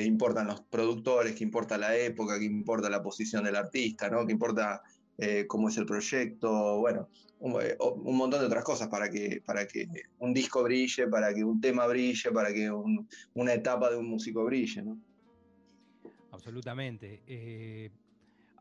importan 0.03 0.47
los 0.47 0.61
productores, 0.61 1.35
que 1.35 1.43
importa 1.43 1.77
la 1.77 1.95
época, 1.95 2.37
que 2.37 2.45
importa 2.45 2.89
la 2.89 3.01
posición 3.01 3.43
del 3.43 3.55
artista, 3.55 4.09
¿no? 4.09 4.25
Que 4.25 4.33
importa 4.33 4.81
eh, 5.17 5.45
cómo 5.47 5.69
es 5.69 5.77
el 5.77 5.85
proyecto, 5.85 6.79
bueno, 6.79 7.07
eh, 7.61 7.77
un, 7.79 8.17
montón 8.17 8.41
de 8.41 8.47
otras 8.47 8.65
cosas 8.65 8.89
para 8.89 9.09
que, 9.09 9.41
para 9.45 9.65
que 9.65 9.87
un 10.19 10.33
disco 10.33 10.61
brille, 10.63 11.07
para 11.07 11.33
que 11.33 11.43
un 11.43 11.61
tema 11.61 11.87
brille, 11.87 12.31
para 12.31 12.53
que 12.53 12.69
una 13.33 13.53
etapa 13.53 13.89
de 13.89 13.95
un 13.95 14.09
músico 14.09 14.43
brille, 14.43 14.81
¿no? 14.81 14.99
Absolutamente. 16.31 17.23
Eh, 17.25 17.91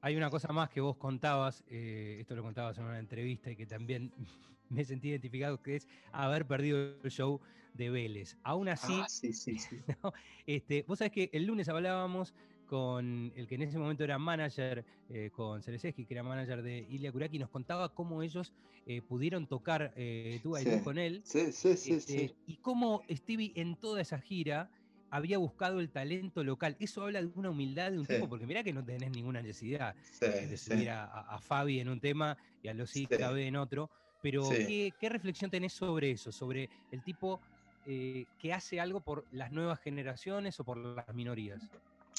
hay 0.02 0.16
una 0.16 0.30
cosa 0.30 0.52
más 0.52 0.70
que 0.70 0.80
vos 0.80 0.96
contabas, 0.96 1.64
eh, 1.68 2.18
esto 2.20 2.34
lo 2.34 2.42
contabas 2.42 2.78
en 2.78 2.84
una 2.84 2.98
entrevista 2.98 3.50
y 3.50 3.56
que 3.56 3.66
también 3.66 4.12
me 4.68 4.84
sentí 4.84 5.08
identificado, 5.08 5.62
que 5.62 5.76
es 5.76 5.88
haber 6.12 6.46
perdido 6.46 6.78
el 7.02 7.10
show 7.10 7.40
de 7.74 7.90
Vélez. 7.90 8.36
Aún 8.42 8.68
así, 8.68 8.98
ah, 9.00 9.08
sí, 9.08 9.32
sí, 9.32 9.58
sí. 9.58 9.80
este, 10.46 10.84
vos 10.86 10.98
sabés 10.98 11.12
que 11.12 11.30
el 11.32 11.44
lunes 11.46 11.68
hablábamos 11.68 12.34
con 12.66 13.32
el 13.34 13.46
que 13.46 13.54
en 13.54 13.62
ese 13.62 13.78
momento 13.78 14.04
era 14.04 14.18
manager, 14.18 14.84
eh, 15.08 15.30
con 15.32 15.62
Cereseski, 15.62 16.04
que 16.04 16.12
era 16.12 16.22
manager 16.22 16.62
de 16.62 16.86
Ilya 16.90 17.10
Kuraki, 17.10 17.38
nos 17.38 17.48
contaba 17.48 17.94
cómo 17.94 18.22
ellos 18.22 18.52
eh, 18.84 19.00
pudieron 19.00 19.46
tocar 19.46 19.94
tú 20.42 20.58
y 20.58 20.80
con 20.82 20.98
él. 20.98 21.22
Sí, 21.24 21.50
sí, 21.50 21.76
sí, 21.78 21.92
este, 21.94 22.34
Y 22.46 22.56
cómo 22.56 23.02
Stevie 23.10 23.52
en 23.54 23.74
toda 23.76 24.02
esa 24.02 24.18
gira 24.18 24.70
había 25.10 25.38
buscado 25.38 25.80
el 25.80 25.90
talento 25.90 26.44
local. 26.44 26.76
Eso 26.80 27.02
habla 27.02 27.22
de 27.22 27.30
una 27.34 27.50
humildad 27.50 27.90
de 27.90 27.98
un 27.98 28.06
tipo, 28.06 28.28
porque 28.28 28.46
mirá 28.46 28.62
que 28.62 28.72
no 28.72 28.84
tenés 28.84 29.10
ninguna 29.10 29.42
necesidad 29.42 29.94
de 30.20 30.56
subir 30.56 30.90
a, 30.90 31.38
Fabi 31.40 31.80
en 31.80 31.88
un 31.88 32.00
tema 32.00 32.36
y 32.62 32.68
a 32.68 32.74
los 32.74 32.94
IKB 32.94 33.36
en 33.38 33.56
otro. 33.56 33.90
Pero, 34.22 34.48
¿qué, 34.48 34.92
reflexión 35.08 35.50
tenés 35.50 35.72
sobre 35.72 36.10
eso? 36.10 36.32
Sobre 36.32 36.68
el 36.90 37.02
tipo 37.02 37.40
eh, 37.86 38.26
que 38.38 38.52
hace 38.52 38.80
algo 38.80 39.00
por 39.00 39.24
las 39.32 39.52
nuevas 39.52 39.80
generaciones 39.80 40.58
o 40.60 40.64
por 40.64 40.76
las 40.78 41.14
minorías. 41.14 41.62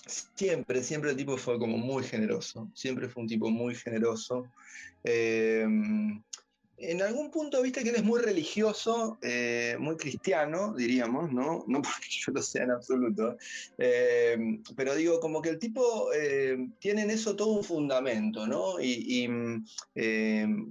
Siempre, 0.05 0.81
siempre 0.81 1.11
el 1.11 1.17
tipo 1.17 1.37
fue 1.37 1.59
como 1.59 1.77
muy 1.77 2.03
generoso. 2.03 2.69
Siempre 2.73 3.09
fue 3.09 3.23
un 3.23 3.29
tipo 3.29 3.49
muy 3.49 3.75
generoso. 3.75 4.47
Eh, 5.03 5.67
en 6.81 7.01
algún 7.01 7.29
punto 7.29 7.61
viste 7.61 7.83
que 7.83 7.89
él 7.89 7.95
es 7.97 8.03
muy 8.03 8.21
religioso, 8.21 9.17
eh, 9.21 9.75
muy 9.79 9.97
cristiano, 9.97 10.73
diríamos, 10.75 11.31
¿no? 11.31 11.63
No 11.67 11.81
porque 11.81 12.07
yo 12.09 12.31
lo 12.31 12.41
sea 12.41 12.63
en 12.63 12.71
absoluto, 12.71 13.37
eh, 13.77 14.59
pero 14.75 14.95
digo, 14.95 15.19
como 15.19 15.41
que 15.41 15.49
el 15.49 15.59
tipo 15.59 16.11
eh, 16.13 16.69
tiene 16.79 17.03
en 17.03 17.09
eso 17.11 17.35
todo 17.35 17.53
un 17.53 17.63
fundamento, 17.63 18.47
¿no? 18.47 18.79
Y, 18.79 19.29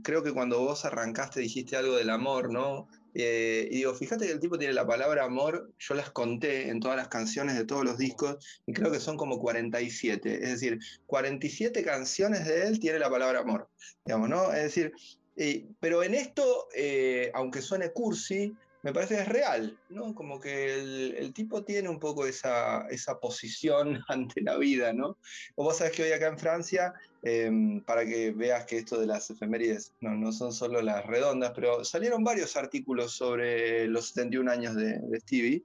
creo 0.02 0.22
que 0.22 0.32
cuando 0.32 0.60
vos 0.60 0.84
arrancaste 0.84 1.40
dijiste 1.40 1.76
algo 1.76 1.96
del 1.96 2.10
amor, 2.10 2.50
¿no? 2.50 2.88
y 3.14 3.68
digo, 3.70 3.94
fíjate 3.94 4.26
que 4.26 4.32
el 4.32 4.38
tipo 4.38 4.58
tiene 4.58 4.74
la 4.74 4.86
palabra 4.86 5.24
amor, 5.24 5.72
yo 5.78 5.94
las 5.94 6.10
conté 6.10 6.68
en 6.68 6.78
todas 6.78 6.96
las 6.96 7.08
canciones 7.08 7.56
de 7.56 7.64
todos 7.64 7.84
los 7.84 7.98
discos, 7.98 8.36
y 8.64 8.72
creo 8.72 8.92
que 8.92 9.00
son 9.00 9.16
como 9.16 9.38
47, 9.38 10.34
es 10.34 10.50
decir, 10.50 10.78
47 11.06 11.82
canciones 11.82 12.46
de 12.46 12.68
él 12.68 12.78
tiene 12.78 12.98
la 12.98 13.10
palabra 13.10 13.40
amor, 13.40 13.68
digamos, 14.04 14.28
¿no? 14.28 14.52
Es 14.52 14.62
decir, 14.62 14.92
eh, 15.40 15.66
pero 15.78 16.02
en 16.02 16.14
esto, 16.14 16.68
eh, 16.74 17.30
aunque 17.32 17.62
suene 17.62 17.92
cursi, 17.92 18.52
me 18.82 18.92
parece 18.92 19.14
que 19.14 19.22
es 19.22 19.28
real, 19.28 19.78
¿no? 19.88 20.12
Como 20.14 20.40
que 20.40 20.74
el, 21.18 21.32
tipo 21.32 21.62
tiene 21.62 21.88
un 21.88 22.00
poco 22.00 22.26
esa, 22.26 22.88
esa, 22.88 23.20
posición 23.20 24.00
ante 24.08 24.40
la 24.40 24.56
vida, 24.56 24.92
¿no? 24.92 25.16
O 25.54 25.62
vos 25.62 25.78
sabés 25.78 25.92
que 25.92 26.02
hoy 26.02 26.12
acá 26.12 26.26
en 26.26 26.38
Francia, 26.38 26.92
em, 27.22 27.80
para 27.82 28.04
que 28.04 28.32
veas 28.32 28.64
que 28.66 28.78
esto 28.78 28.98
de 28.98 29.06
las 29.06 29.30
efemérides 29.30 29.94
no, 30.00 30.10
no, 30.10 30.32
son 30.32 30.52
solo 30.52 30.82
las 30.82 31.06
redondas, 31.06 31.52
pero 31.54 31.84
salieron 31.84 32.24
varios 32.24 32.56
artículos 32.56 33.12
sobre 33.12 33.86
los 33.86 34.08
71 34.08 34.50
años 34.50 34.74
de, 34.74 34.98
de 34.98 35.20
Stevie. 35.20 35.64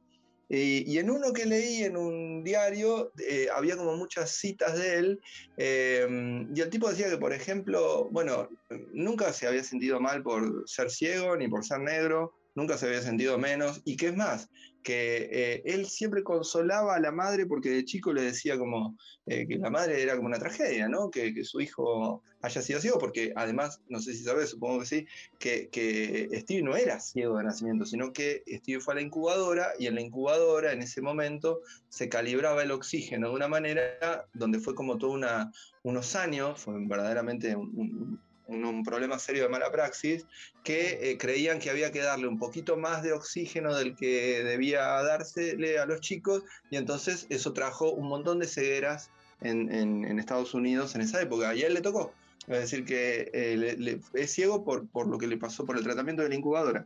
Y, 0.56 1.00
en 1.00 1.10
uno 1.10 1.34
que 1.34 1.48
leí 1.48 1.84
en 1.84 1.98
un 1.98 2.44
diario 2.44 3.12
eh, 3.18 3.48
había 3.52 3.76
como 3.76 3.98
muchas 3.98 4.30
citas 4.30 4.78
de 4.78 4.96
él 4.98 5.22
eh, 5.58 6.46
y 6.54 6.62
el 6.62 6.70
tipo 6.70 6.90
decía 6.90 7.10
que, 7.10 7.18
por 7.18 7.34
ejemplo, 7.34 8.08
bueno, 8.12 8.48
nunca 8.92 9.34
se 9.34 9.48
había 9.48 9.64
sentido 9.64 10.00
mal 10.00 10.22
por 10.22 10.64
ser 10.68 10.92
ciego 10.92 11.36
ni 11.36 11.48
por 11.48 11.66
ser 11.66 11.80
negro, 11.80 12.36
nunca 12.56 12.78
se 12.78 12.88
había 12.88 13.02
sentido 13.02 13.38
menos 13.38 13.82
y 13.86 13.98
que 13.98 14.08
es 14.08 14.16
más, 14.16 14.50
que 14.84 15.30
eh, 15.32 15.64
él 15.66 15.88
siempre 15.88 16.24
consolaba 16.24 16.96
a 16.96 17.00
la 17.00 17.12
madre 17.12 17.46
porque 17.46 17.70
de 17.70 17.86
chico 17.86 18.14
le 18.14 18.22
decía 18.22 18.58
como 18.58 18.98
eh, 19.26 19.48
que 19.48 19.58
la 19.58 19.70
madre 19.70 20.04
era 20.04 20.16
como 20.16 20.28
una 20.28 20.38
tragedia, 20.38 20.90
¿no? 20.90 21.10
Que, 21.10 21.34
su 21.44 21.62
hijo 21.62 22.22
haya 22.42 22.62
sido 22.62 22.80
ciego, 22.80 23.00
porque 23.00 23.32
además, 23.36 23.82
no 23.88 24.00
sé 24.00 24.14
si 24.14 24.24
sabes, 24.24 24.50
supongo 24.50 24.82
que 24.82 24.86
sí, 24.86 25.08
que, 25.40 25.70
que 25.70 26.30
Steve 26.42 26.62
no 26.62 26.76
era 26.76 27.00
ciego 27.00 27.38
de 27.38 27.46
nacimiento, 27.46 27.86
sino 27.86 28.12
que 28.12 28.44
Steve 28.48 28.82
fue 28.82 28.94
a 28.94 28.96
la 28.96 29.02
incubadora 29.02 29.70
y 29.80 29.88
en 29.88 29.96
la 29.96 30.02
incubadora 30.02 30.74
en 30.74 30.82
ese 30.82 31.02
momento 31.02 31.62
se 31.90 32.10
calibraba 32.10 32.64
el 32.64 32.72
oxígeno 32.72 33.30
de 33.30 33.36
una 33.36 33.48
manera 33.48 34.28
donde 34.34 34.60
fue 34.60 34.76
como 34.76 34.98
todo 34.98 35.18
unos 35.84 36.16
años, 36.16 36.60
fue 36.60 36.76
verdaderamente 36.86 37.56
un, 37.56 38.20
problema 38.84 39.20
serio 39.20 39.44
de 39.44 39.50
mala 39.50 39.72
praxis, 39.72 40.26
que 40.64 41.12
eh, 41.12 41.18
creían 41.18 41.60
que 41.60 41.70
había 41.70 41.92
que 41.92 42.00
darle 42.00 42.28
un 42.28 42.38
poquito 42.38 42.78
más 42.78 43.04
de 43.04 43.14
oxígeno 43.14 43.76
del 43.76 43.96
que 43.96 44.44
debía 44.44 44.82
dársele 45.04 45.80
a 45.80 45.86
los 45.86 46.02
chicos, 46.02 46.44
y 46.70 46.78
entonces 46.78 47.26
eso 47.30 47.54
trajo 47.54 47.92
un 47.92 48.08
montón 48.08 48.40
de 48.40 48.48
cegueras 48.48 49.10
en, 49.42 50.20
Estados 50.20 50.54
Unidos 50.54 50.96
en 50.96 51.02
esa 51.02 51.22
época, 51.22 51.54
y 51.56 51.64
a 51.64 51.68
él 51.68 51.74
le 51.74 51.82
tocó. 51.82 52.14
Es 52.48 52.60
decir, 52.60 52.84
que 52.84 53.30
eh, 53.34 54.00
es 54.14 54.32
ciego 54.32 54.66
por, 54.66 54.88
por 54.90 55.08
lo 55.08 55.18
que 55.18 55.28
le 55.28 55.38
pasó 55.38 55.66
por 55.66 55.78
el 55.78 55.84
tratamiento 55.84 56.24
de 56.24 56.30
la 56.30 56.36
incubadora. 56.36 56.86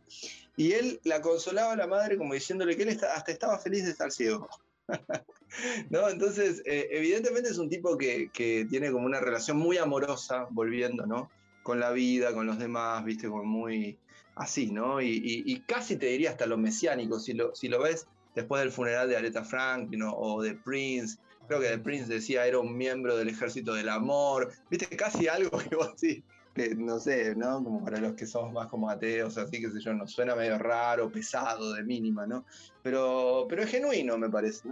Y 0.56 0.72
él 0.72 1.00
la 1.02 1.20
consolaba 1.20 1.72
a 1.72 1.76
la 1.76 1.88
madre 1.88 2.16
como 2.16 2.34
diciéndole 2.34 2.76
que 2.76 2.84
él 2.84 3.00
hasta 3.12 3.32
estaba 3.32 3.58
feliz 3.58 3.84
de 3.84 3.90
estar 3.90 4.12
ciego. 4.12 4.48
¿No? 5.90 6.08
Entonces, 6.08 6.62
eh, 6.64 6.88
evidentemente 6.90 7.50
es 7.50 7.58
un 7.58 7.68
tipo 7.68 7.96
que, 7.96 8.30
que, 8.32 8.66
tiene 8.68 8.90
como 8.92 9.06
una 9.06 9.20
relación 9.20 9.56
muy 9.56 9.78
amorosa, 9.78 10.46
volviendo, 10.50 11.06
¿no? 11.06 11.30
Con 11.68 11.80
la 11.80 11.90
vida, 11.90 12.32
con 12.32 12.46
los 12.46 12.58
demás, 12.58 13.04
viste, 13.04 13.28
como 13.28 13.44
muy 13.44 13.98
así, 14.36 14.70
¿no? 14.70 15.02
Y, 15.02 15.62
casi 15.66 15.98
te 15.98 16.06
diría 16.06 16.30
hasta 16.30 16.46
lo 16.46 16.56
mesiánico, 16.56 17.20
si 17.20 17.34
lo, 17.34 17.52
ves 17.82 18.06
después 18.34 18.62
del 18.62 18.72
funeral 18.72 19.06
de 19.06 19.18
Aretha 19.18 19.44
Franklin 19.44 20.00
o 20.02 20.40
de 20.40 20.54
Prince, 20.54 21.18
creo 21.46 21.60
que 21.60 21.68
de 21.68 21.78
Prince 21.78 22.06
decía 22.06 22.46
era 22.46 22.58
un 22.58 22.74
miembro 22.74 23.18
del 23.18 23.28
ejército 23.28 23.74
del 23.74 23.90
amor, 23.90 24.50
viste, 24.70 24.86
casi 24.96 25.28
algo 25.28 25.58
que 25.58 25.76
vos 25.76 25.92
sí, 25.96 26.24
que 26.54 26.74
no 26.74 26.98
sé, 26.98 27.36
¿no? 27.36 27.62
Como 27.62 27.84
para 27.84 28.00
los 28.00 28.14
que 28.14 28.24
somos 28.24 28.50
más 28.50 28.68
como 28.68 28.88
ateos, 28.88 29.36
así 29.36 29.60
que 29.60 29.70
sé 29.70 29.78
yo, 29.78 29.92
nos 29.92 30.10
suena 30.10 30.34
medio 30.34 30.56
raro, 30.56 31.12
pesado, 31.12 31.74
de 31.74 31.84
mínima, 31.84 32.26
¿no? 32.26 32.46
Pero, 32.82 33.44
pero 33.46 33.62
es 33.62 33.70
genuino, 33.70 34.16
me 34.16 34.30
parece, 34.30 34.70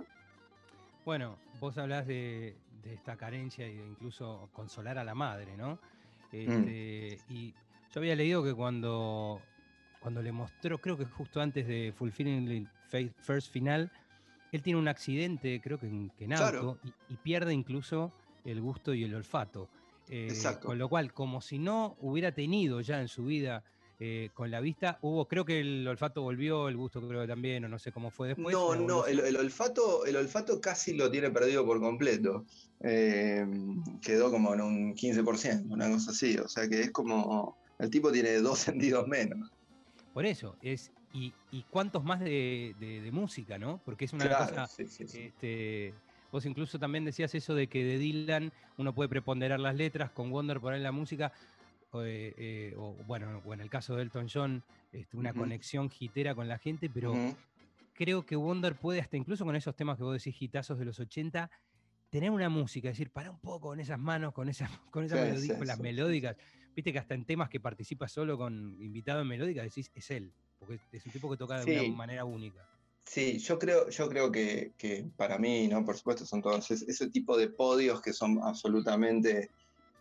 Bueno, 1.05 1.37
vos 1.61 1.77
hablás 1.77 2.07
de, 2.07 2.57
esta 2.85 3.19
carencia 3.19 3.69
y 3.69 3.77
de 3.77 3.87
incluso 3.87 4.49
consolar 4.55 4.97
a 4.97 5.05
la 5.05 5.15
madre, 5.15 5.59
¿no? 5.59 5.79
Mm. 6.33 6.37
Este, 6.37 7.19
y 7.29 7.53
yo 7.93 8.01
había 8.01 8.17
leído 8.17 8.43
que 8.43 8.55
cuando, 8.55 9.41
cuando 10.01 10.23
le 10.23 10.33
mostró, 10.33 10.79
creo 10.79 10.97
que 10.97 11.05
justo 11.05 11.41
antes 11.41 11.67
de 11.67 11.93
Fulfilling 11.97 12.69
First 13.19 13.53
Final, 13.53 13.91
él 14.53 14.63
tiene 14.63 14.79
un 14.79 14.89
accidente, 14.89 15.61
creo 15.61 15.79
que 15.79 15.87
en, 15.87 16.11
que 16.11 16.33
auto, 16.35 16.79
y, 17.09 17.17
pierde 17.17 17.53
incluso 17.53 18.13
el 18.45 18.61
gusto 18.61 18.95
y 18.95 19.05
el 19.05 19.15
olfato. 19.15 19.69
Eh, 20.09 20.33
con 20.63 20.79
lo 20.79 20.89
cual, 20.89 21.13
como 21.13 21.41
si 21.41 21.59
no 21.59 21.97
hubiera 22.01 22.31
tenido 22.33 22.81
ya 22.81 23.01
en 23.01 23.09
su 23.09 23.25
vida 23.25 23.65
eh, 23.99 24.29
con 24.35 24.51
la 24.51 24.61
vista, 24.61 24.99
hubo, 25.01 25.27
creo 25.27 25.47
que 25.47 25.61
el 25.61 25.89
olfato 25.89 26.21
volvió, 26.21 26.69
el 26.69 26.77
gusto 26.77 27.01
creo 27.09 27.23
que 27.23 27.27
también, 27.27 27.65
o 27.65 27.69
no 27.69 27.79
sé 27.79 27.93
cómo 27.93 28.11
fue 28.11 28.29
después. 28.29 28.55
No, 28.55 28.75
no, 28.75 29.07
el, 29.07 29.37
olfato, 29.37 30.05
el 30.05 30.17
olfato 30.17 30.61
casi 30.61 30.93
lo 30.93 31.11
tiene 31.11 31.31
perdido 31.31 31.65
por 31.65 31.81
completo. 31.81 32.45
Eh, 32.81 33.47
quedó 34.03 34.31
como 34.31 34.53
en 34.53 34.61
un 34.61 34.95
15%, 34.95 35.71
una 35.71 35.89
cosa 35.91 36.11
así. 36.11 36.37
O 36.37 36.47
sea 36.47 36.69
que 36.69 36.83
es 36.83 36.91
como, 36.91 37.57
el 37.79 37.89
tipo 37.89 38.13
tiene 38.13 38.35
dos 38.35 38.59
sentidos 38.71 39.09
menos. 39.09 39.51
Por 40.13 40.27
eso, 40.27 40.57
es, 40.61 40.93
y, 41.13 41.33
cuántos 41.71 42.05
más 42.05 42.21
de, 42.21 43.09
música, 43.13 43.59
¿no? 43.59 43.81
Porque 43.85 44.05
es 44.05 44.13
una 44.13 44.29
cosa... 44.29 44.69
Este, 44.79 45.95
vos 46.31 46.45
incluso 46.45 46.79
también 46.79 47.07
decías 47.07 47.35
eso 47.35 47.55
de 47.55 47.67
que 47.67 47.83
de 47.83 47.99
Dylan 47.99 48.53
uno 48.77 48.95
puede 48.95 49.09
preponderar 49.09 49.59
las 49.59 49.75
letras, 49.75 50.11
con 50.11 50.31
Wonder 50.31 50.61
poner 50.61 50.81
la 50.81 50.93
música 50.93 51.33
o 51.99 52.95
bueno, 53.07 53.43
o 53.45 53.55
en 53.55 53.61
el 53.61 53.71
caso 53.71 53.97
de 53.97 54.03
Elton 54.03 54.29
John, 54.33 54.65
este, 54.93 55.17
una 55.17 55.33
conexión 55.33 55.91
gitera 55.91 56.35
con 56.35 56.49
la 56.49 56.59
gente, 56.59 56.91
pero 56.91 57.15
creo 57.95 58.25
que 58.25 58.37
Wonder 58.37 58.77
puede, 58.77 59.01
hasta 59.01 59.17
incluso 59.17 59.45
con 59.45 59.57
esos 59.57 59.75
temas 59.75 59.97
que 59.97 60.05
vos 60.05 60.13
decís, 60.13 60.41
hitazos 60.41 60.79
de 60.79 60.85
los 60.85 60.99
80, 61.01 61.51
tener 62.11 62.31
una 62.31 62.49
música, 62.49 62.89
es 62.89 62.97
decir, 62.97 63.11
para 63.11 63.31
un 63.31 63.39
poco 63.39 63.69
con 63.69 63.81
esas 63.81 63.99
manos, 63.99 64.33
con, 64.33 64.49
esas 64.49 64.71
con, 64.91 65.05
esa 65.05 65.17
con 65.57 65.67
las 65.67 65.81
melódicas. 65.81 66.37
Viste 66.75 66.93
que 66.93 66.99
hasta 66.99 67.15
en 67.15 67.25
temas 67.25 67.49
que 67.49 67.59
participa 67.59 68.07
solo 68.07 68.37
con 68.37 68.77
invitado 68.81 69.23
en 69.23 69.29
melódica 69.29 69.63
decís, 69.63 69.91
es 69.95 70.11
él, 70.11 70.33
porque 70.59 70.79
es 70.93 71.07
un 71.07 71.13
tipo 71.13 71.31
que 71.31 71.37
toca 71.37 71.65
de 71.65 71.81
una 71.81 71.97
manera 71.97 72.25
única. 72.25 72.69
Sí, 73.05 73.39
yo 73.39 73.59
creo, 73.59 73.89
yo 73.89 74.09
creo 74.09 74.33
que, 74.33 74.73
para 75.17 75.39
mí, 75.39 75.69
¿no? 75.69 75.85
Por 75.85 75.97
supuesto, 75.97 76.27
son 76.27 76.43
todos 76.43 76.71
ese 76.71 77.09
tipo 77.11 77.37
de 77.39 77.49
podios 77.49 78.03
que 78.03 78.13
son 78.13 78.41
absolutamente 78.43 79.51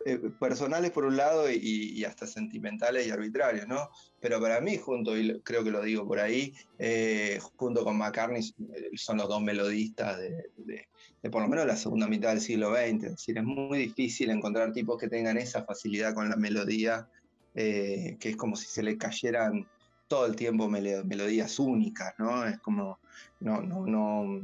eh, 0.08 0.20
personales 0.38 0.92
por 0.92 1.04
un 1.04 1.16
lado 1.16 1.50
y, 1.50 2.04
hasta 2.04 2.28
sentimentales 2.28 3.08
y 3.08 3.10
arbitrarios, 3.10 3.66
¿no? 3.66 3.90
Pero 4.20 4.40
para 4.40 4.60
mí, 4.60 4.76
junto, 4.76 5.18
y 5.18 5.40
creo 5.40 5.64
que 5.64 5.72
lo 5.72 5.82
digo 5.82 6.06
por 6.06 6.20
ahí, 6.20 6.54
eh, 6.78 7.40
junto 7.56 7.82
con 7.82 7.98
McCartney 7.98 8.40
eh, 8.72 8.90
son 8.94 9.16
los 9.16 9.28
dos 9.28 9.42
melodistas 9.42 10.16
de, 10.16 10.88
por 11.28 11.42
lo 11.42 11.48
menos 11.48 11.66
la 11.66 11.74
segunda 11.74 12.06
mitad 12.06 12.28
del 12.28 12.40
siglo 12.40 12.70
XX. 12.70 13.02
Es 13.02 13.10
decir, 13.16 13.38
es 13.38 13.42
muy 13.42 13.78
difícil 13.78 14.30
encontrar 14.30 14.72
tipos 14.72 14.96
que 14.96 15.08
tengan 15.08 15.38
esa 15.38 15.64
facilidad 15.64 16.14
con 16.14 16.30
la 16.30 16.36
melodía, 16.36 17.08
que 17.52 18.16
es 18.20 18.36
como 18.36 18.54
si 18.54 18.66
se 18.66 18.84
le 18.84 18.96
cayeran 18.96 19.66
todo 20.06 20.26
el 20.26 20.36
tiempo 20.36 20.68
melodías 20.68 21.58
únicas, 21.58 22.14
¿no? 22.18 22.46
Es 22.46 22.60
como, 22.60 23.00
no, 23.40 23.60
no, 23.60 23.84
no, 23.84 24.40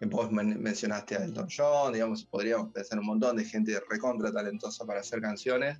Vos 0.00 0.30
mencionaste 0.30 1.16
a 1.16 1.24
Elton 1.24 1.48
John, 1.54 1.92
digamos, 1.92 2.24
podríamos 2.24 2.72
pensar 2.72 2.98
un 3.00 3.06
montón 3.06 3.36
de 3.36 3.44
gente 3.44 3.80
recontra 3.90 4.32
talentosa 4.32 4.86
para 4.86 5.00
hacer 5.00 5.20
canciones, 5.20 5.78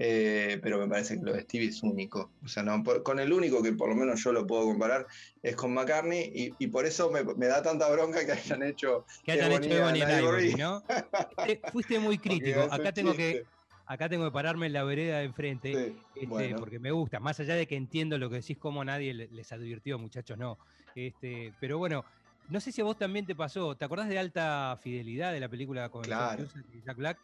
eh, 0.00 0.60
pero 0.62 0.78
me 0.78 0.86
parece 0.86 1.18
que 1.18 1.24
lo 1.24 1.32
de 1.32 1.42
Stevie 1.42 1.68
es 1.68 1.82
único. 1.82 2.30
O 2.42 2.48
sea, 2.48 2.62
no, 2.62 2.82
con 3.02 3.18
el 3.18 3.32
único 3.32 3.62
que 3.62 3.72
por 3.72 3.88
lo 3.88 3.96
menos 3.96 4.22
yo 4.22 4.32
lo 4.32 4.46
puedo 4.46 4.64
comparar 4.64 5.06
es 5.42 5.56
con 5.56 5.74
McCartney, 5.74 6.54
y, 6.58 6.66
por 6.68 6.86
eso 6.86 7.10
me, 7.10 7.46
da 7.46 7.62
tanta 7.62 7.90
bronca 7.90 8.24
que 8.24 8.32
hayan 8.32 8.62
hecho. 8.62 9.04
Que 9.24 9.32
hayan 9.32 9.52
hecho 9.52 9.70
Ebony 9.70 10.00
Ivory, 10.00 10.54
¿no? 10.54 10.82
Fuiste 11.72 11.98
muy 11.98 12.18
crítico. 12.18 12.60
Acá 12.70 12.92
tengo 12.92 13.14
que. 13.14 13.44
Acá 13.86 14.08
tengo 14.08 14.26
que 14.26 14.32
pararme 14.32 14.66
en 14.66 14.74
la 14.74 14.84
vereda 14.84 15.18
de 15.18 15.24
enfrente, 15.24 15.96
este, 16.14 16.54
porque 16.56 16.78
me 16.78 16.90
gusta, 16.90 17.20
más 17.20 17.40
allá 17.40 17.54
de 17.54 17.66
que 17.66 17.74
entiendo 17.74 18.18
lo 18.18 18.28
que 18.28 18.36
decís, 18.36 18.58
como 18.58 18.84
nadie 18.84 19.14
les 19.14 19.50
advirtió, 19.50 19.98
muchachos, 19.98 20.36
no. 20.36 20.58
Este, 20.94 21.54
pero 21.58 21.78
bueno, 21.78 22.04
no 22.48 22.60
sé 22.60 22.72
si 22.72 22.80
a 22.80 22.84
vos 22.84 22.96
también 22.96 23.26
te 23.26 23.34
pasó. 23.34 23.76
¿Te 23.76 23.84
acordás 23.84 24.08
de 24.08 24.18
Alta 24.18 24.78
Fidelidad 24.82 25.32
de 25.32 25.40
la 25.40 25.48
película 25.48 25.88
con 25.90 26.04
Jack 26.04 26.96
Black? 26.96 27.18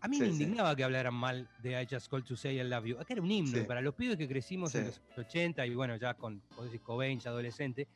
A 0.00 0.08
mí 0.08 0.18
me 0.18 0.26
indignaba 0.26 0.76
que 0.76 0.84
hablaran 0.84 1.14
mal 1.14 1.48
de 1.62 1.82
I 1.82 1.86
Just 1.90 2.08
Call 2.08 2.24
to 2.24 2.36
Say 2.36 2.60
I 2.60 2.64
Love 2.64 2.84
You. 2.84 2.98
Acá 2.98 3.14
era 3.14 3.22
un 3.22 3.30
himno. 3.30 3.66
Para 3.66 3.80
los 3.80 3.94
pibes 3.94 4.16
que 4.16 4.28
crecimos 4.28 4.74
en 4.74 4.86
los 4.86 5.00
80 5.16 5.66
y 5.66 5.74
bueno, 5.74 5.96
ya 5.96 6.14
con, 6.14 6.40
Cobain, 6.84 7.18
ya 7.18 7.30
adolescente, 7.30 7.88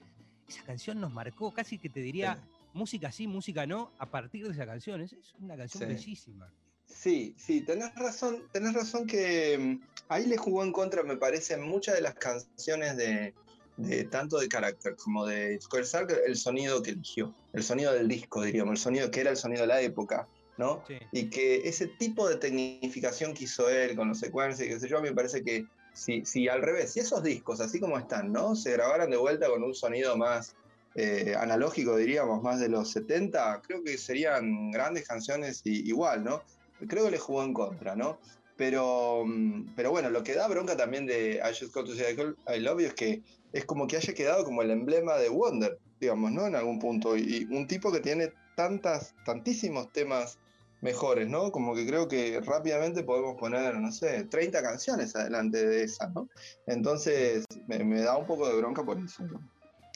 esa 0.49 0.63
canción 0.65 1.01
nos 1.01 1.13
marcó. 1.13 1.53
Casi 1.53 1.79
que 1.79 1.89
te 1.89 2.01
diría 2.01 2.39
música 2.73 3.13
sí, 3.13 3.27
música 3.27 3.67
no, 3.67 3.93
a 3.99 4.07
partir 4.07 4.47
de 4.47 4.53
esa 4.53 4.67
canción. 4.67 5.01
Es, 5.01 5.15
una 5.41 5.57
canción 5.57 5.89
bellísima. 5.89 6.53
Sí, 6.87 7.35
sí, 7.39 7.63
tenés 7.63 7.95
razón, 7.95 8.43
tenés 8.53 8.75
razón 8.75 9.07
que 9.07 9.59
mm, 9.59 9.87
ahí 10.09 10.27
le 10.27 10.37
jugó 10.37 10.63
en 10.63 10.73
contra, 10.73 11.03
me 11.03 11.17
parece, 11.17 11.57
muchas 11.57 11.95
de 11.95 12.03
las 12.03 12.15
canciones 12.15 12.97
de, 12.97 13.35
de 13.77 14.05
tanto 14.05 14.39
de 14.39 14.49
carácter 14.49 14.97
como 14.97 15.27
de 15.27 15.59
Square 15.61 15.85
Circle, 15.85 16.17
el 16.27 16.37
sonido 16.37 16.83
que 16.83 16.91
eligió, 16.91 17.35
el 17.53 17.63
sonido 17.63 17.93
del 17.93 18.09
disco, 18.09 18.43
diríamos, 18.43 18.73
el 18.73 18.79
sonido 18.79 19.11
que 19.11 19.21
era 19.21 19.31
el 19.31 19.37
sonido 19.37 19.63
de 19.63 19.69
la 19.69 19.81
época, 19.81 20.29
¿no? 20.59 20.85
Y 21.11 21.31
que 21.31 21.69
ese 21.69 21.87
tipo 21.87 22.29
de 22.29 22.37
tecnificación 22.37 23.35
que 23.35 23.45
hizo 23.45 23.69
él 23.69 23.97
con 23.97 24.09
los 24.09 24.19
secuencias, 24.19 24.69
qué 24.69 24.79
sé 24.79 24.89
yo, 24.89 24.99
a 24.99 25.01
mí 25.01 25.09
me 25.09 25.15
parece 25.15 25.43
que 25.43 25.67
si, 25.93 26.25
si 26.25 26.49
al 26.49 26.63
revés, 26.63 26.93
si 26.93 27.01
esos 27.01 27.23
discos, 27.23 27.61
así 27.61 27.81
como 27.81 27.99
están, 27.99 28.33
¿no? 28.33 28.55
Se 28.55 28.73
grabaran 28.73 29.11
de 29.11 29.17
vuelta 29.17 29.49
con 29.49 29.63
un 29.63 29.75
sonido 29.75 30.17
más 30.17 30.55
eh, 30.95 31.35
analógico, 31.39 31.97
diríamos, 31.97 32.43
más 32.43 32.61
de 32.61 32.69
los 32.69 32.91
70, 32.91 33.63
creo 33.63 33.83
que 33.83 33.97
serían 33.97 34.71
grandes 34.71 35.07
canciones 35.07 35.63
y, 35.65 35.89
igual, 35.89 36.25
¿no? 36.25 36.43
Creo 36.87 37.05
que 37.05 37.13
le 37.13 37.19
jugó 37.19 37.43
en 37.45 37.55
contra, 37.55 37.97
¿no? 37.97 38.19
Pero, 38.63 39.25
mm, 39.27 39.75
pero 39.75 39.91
bueno, 39.91 40.09
lo 40.09 40.23
que 40.23 40.35
da 40.35 40.47
bronca 40.47 40.77
también 40.77 41.05
de 41.05 41.41
I 41.43 41.49
Just 41.49 41.75
Got 41.75 41.85
to 41.85 41.97
Say 41.97 42.17
I 42.47 42.61
Love 42.61 42.83
es 42.83 42.95
que 42.95 43.21
es 43.53 43.65
como 43.65 43.89
que 43.89 43.97
haya 43.97 44.15
quedado 44.15 44.45
como 44.45 44.63
el 44.63 44.71
emblema 44.71 45.17
de 45.17 45.31
Wonder, 45.31 45.81
digamos, 45.99 46.31
¿no? 46.31 46.47
En 46.47 46.55
algún 46.55 46.79
punto. 46.79 47.17
Y, 47.17 47.49
un 47.51 47.67
tipo 47.67 47.91
que 47.91 47.99
tiene 47.99 48.33
tantas, 48.55 49.17
tantísimos 49.27 49.93
temas 49.93 50.39
mejores, 50.81 51.29
¿no? 51.29 51.51
Como 51.51 51.75
que 51.75 51.85
creo 51.85 52.07
que 52.07 52.41
rápidamente 52.41 53.03
podemos 53.03 53.35
poner, 53.35 53.75
no 53.75 53.91
sé, 53.91 54.27
30 54.31 54.63
canciones 54.63 55.17
adelante 55.17 55.67
de 55.67 55.83
esa, 55.83 56.07
¿no? 56.11 56.29
Entonces 56.69 57.45
me, 57.67 58.01
da 58.01 58.17
un 58.17 58.27
poco 58.27 58.47
de 58.47 58.57
bronca 58.57 58.85
por 58.85 58.97
eso, 58.97 59.25
¿no? 59.25 59.41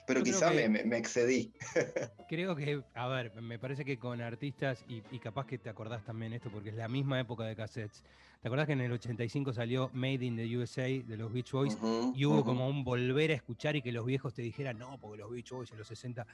Pero 0.07 0.23
quizá 0.23 0.51
me, 0.51 0.97
excedí. 0.97 1.53
Creo 2.29 2.55
que, 2.55 2.83
a 2.95 3.09
ver, 3.09 3.35
me 3.43 3.59
parece 3.59 3.85
que 3.85 3.99
con 3.99 4.21
artistas, 4.21 4.85
y, 4.89 5.03
y, 5.11 5.19
capaz 5.19 5.47
que 5.47 5.59
te 5.59 5.69
acordás 5.69 6.05
también 6.05 6.33
esto, 6.33 6.51
porque 6.51 6.71
es 6.71 6.77
la 6.77 6.89
misma 6.89 7.19
época 7.19 7.45
de 7.45 7.57
cassettes, 7.57 8.03
¿Te 8.47 8.49
acordás 8.49 8.67
que 8.67 8.75
en 8.75 8.81
el 8.81 8.93
85 8.93 9.53
salió 9.53 9.91
Made 9.93 10.25
in 10.25 10.37
the 10.37 10.57
USA 10.57 10.85
de 10.85 11.17
los 11.17 11.33
Beach 11.33 11.51
Boys? 11.51 11.77
y 12.15 12.25
hubo 12.25 12.45
como 12.45 12.69
un 12.69 12.85
volver 12.85 13.33
a 13.33 13.35
escuchar 13.35 13.75
y 13.75 13.83
que 13.83 13.91
los 13.91 14.07
viejos 14.07 14.35
te 14.35 14.43
dijeran, 14.43 14.79
no, 14.79 14.99
porque 15.01 15.19
los 15.19 15.31
Beach 15.31 15.51
Boys 15.51 15.73
en 15.73 15.79
los 15.79 15.89
60. 15.89 16.25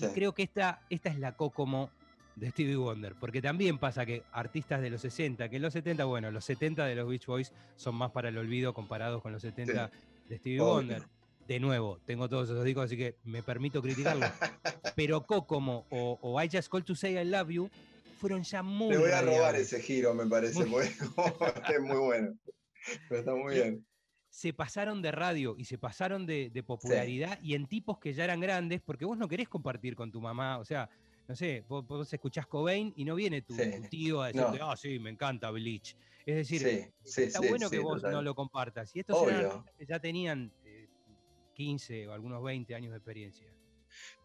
Y 0.00 0.06
creo 0.08 0.34
que 0.34 0.42
esta, 0.42 0.80
esta 0.90 1.10
es 1.10 1.18
la 1.20 1.36
Kokomo 1.36 1.90
de 2.34 2.50
Stevie 2.50 2.74
Wonder, 2.74 3.14
porque 3.20 3.40
también 3.40 3.78
pasa 3.78 4.04
que 4.04 4.24
artistas 4.32 4.80
de 4.80 4.90
los 4.90 5.02
60, 5.02 5.48
que 5.48 5.54
en 5.54 5.62
los 5.62 5.72
70, 5.72 6.04
bueno, 6.06 6.32
los 6.32 6.44
70 6.44 6.86
de 6.86 6.96
los 6.96 7.08
Beach 7.08 7.26
Boys 7.26 7.52
son 7.76 7.94
más 7.94 8.10
para 8.10 8.30
el 8.30 8.38
olvido 8.38 8.74
comparados 8.74 9.22
con 9.22 9.30
los 9.30 9.42
70 9.42 9.92
de 10.28 10.38
Stevie 10.38 10.58
Wonder. 10.58 11.04
De 11.46 11.60
nuevo, 11.60 12.00
tengo 12.06 12.28
todos 12.28 12.48
esos 12.48 12.64
discos, 12.64 12.86
así 12.86 12.96
que 12.96 13.16
me 13.24 13.42
permito 13.42 13.82
criticarlo. 13.82 14.26
Pero 14.96 15.26
Kokomo 15.26 15.86
o, 15.90 16.18
o 16.22 16.42
I 16.42 16.48
Just 16.50 16.68
Call 16.68 16.84
to 16.84 16.94
Say 16.94 17.18
I 17.18 17.24
Love 17.24 17.50
You 17.50 17.70
fueron 18.24 18.42
ya 18.42 18.62
muy. 18.62 18.90
Le 18.90 18.98
voy 18.98 19.10
a 19.10 19.20
robar 19.20 19.54
ese 19.54 19.80
giro, 19.82 20.14
me 20.14 20.26
parece, 20.26 20.64
muy... 20.64 20.84
es 21.74 21.80
muy 21.80 21.98
bueno. 21.98 22.34
Pero 23.08 23.20
está 23.20 23.34
muy 23.34 23.54
bien. 23.54 23.86
Se 24.30 24.54
pasaron 24.54 25.02
de 25.02 25.12
radio 25.12 25.54
y 25.58 25.66
se 25.66 25.76
pasaron 25.76 26.24
de, 26.24 26.64
popularidad 26.66 27.38
y 27.42 27.54
en 27.54 27.66
tipos 27.66 27.98
que 27.98 28.14
ya 28.14 28.24
eran 28.24 28.40
grandes, 28.40 28.80
porque 28.80 29.04
vos 29.04 29.18
no 29.18 29.28
querés 29.28 29.48
compartir 29.48 29.94
con 29.94 30.10
tu 30.10 30.22
mamá, 30.22 30.58
o 30.58 30.64
sea, 30.64 30.88
no 31.28 31.36
sé, 31.36 31.64
vos, 31.68 32.12
escuchás 32.12 32.46
Cobain 32.46 32.92
y 32.96 33.04
no 33.04 33.14
viene 33.14 33.42
tu, 33.42 33.54
tío 33.90 34.22
a 34.22 34.28
decirte, 34.28 34.58
ah, 34.60 34.74
sí, 34.76 34.98
me 34.98 35.10
encanta 35.10 35.50
Bleach. 35.50 35.94
Es 36.26 36.36
decir, 36.36 36.90
está 37.04 37.40
bueno 37.40 37.68
que 37.68 37.78
vos 37.78 38.02
no 38.02 38.22
lo 38.22 38.34
compartas. 38.34 38.96
Y 38.96 39.00
estos 39.00 39.28
eran 39.28 39.64
que 39.78 39.84
ya 39.84 40.00
tenían 40.00 40.50
15 41.54 42.02
eh, 42.02 42.08
o 42.08 42.12
algunos 42.12 42.42
20 42.42 42.74
años 42.74 42.90
de 42.90 42.98
experiencia. 42.98 43.46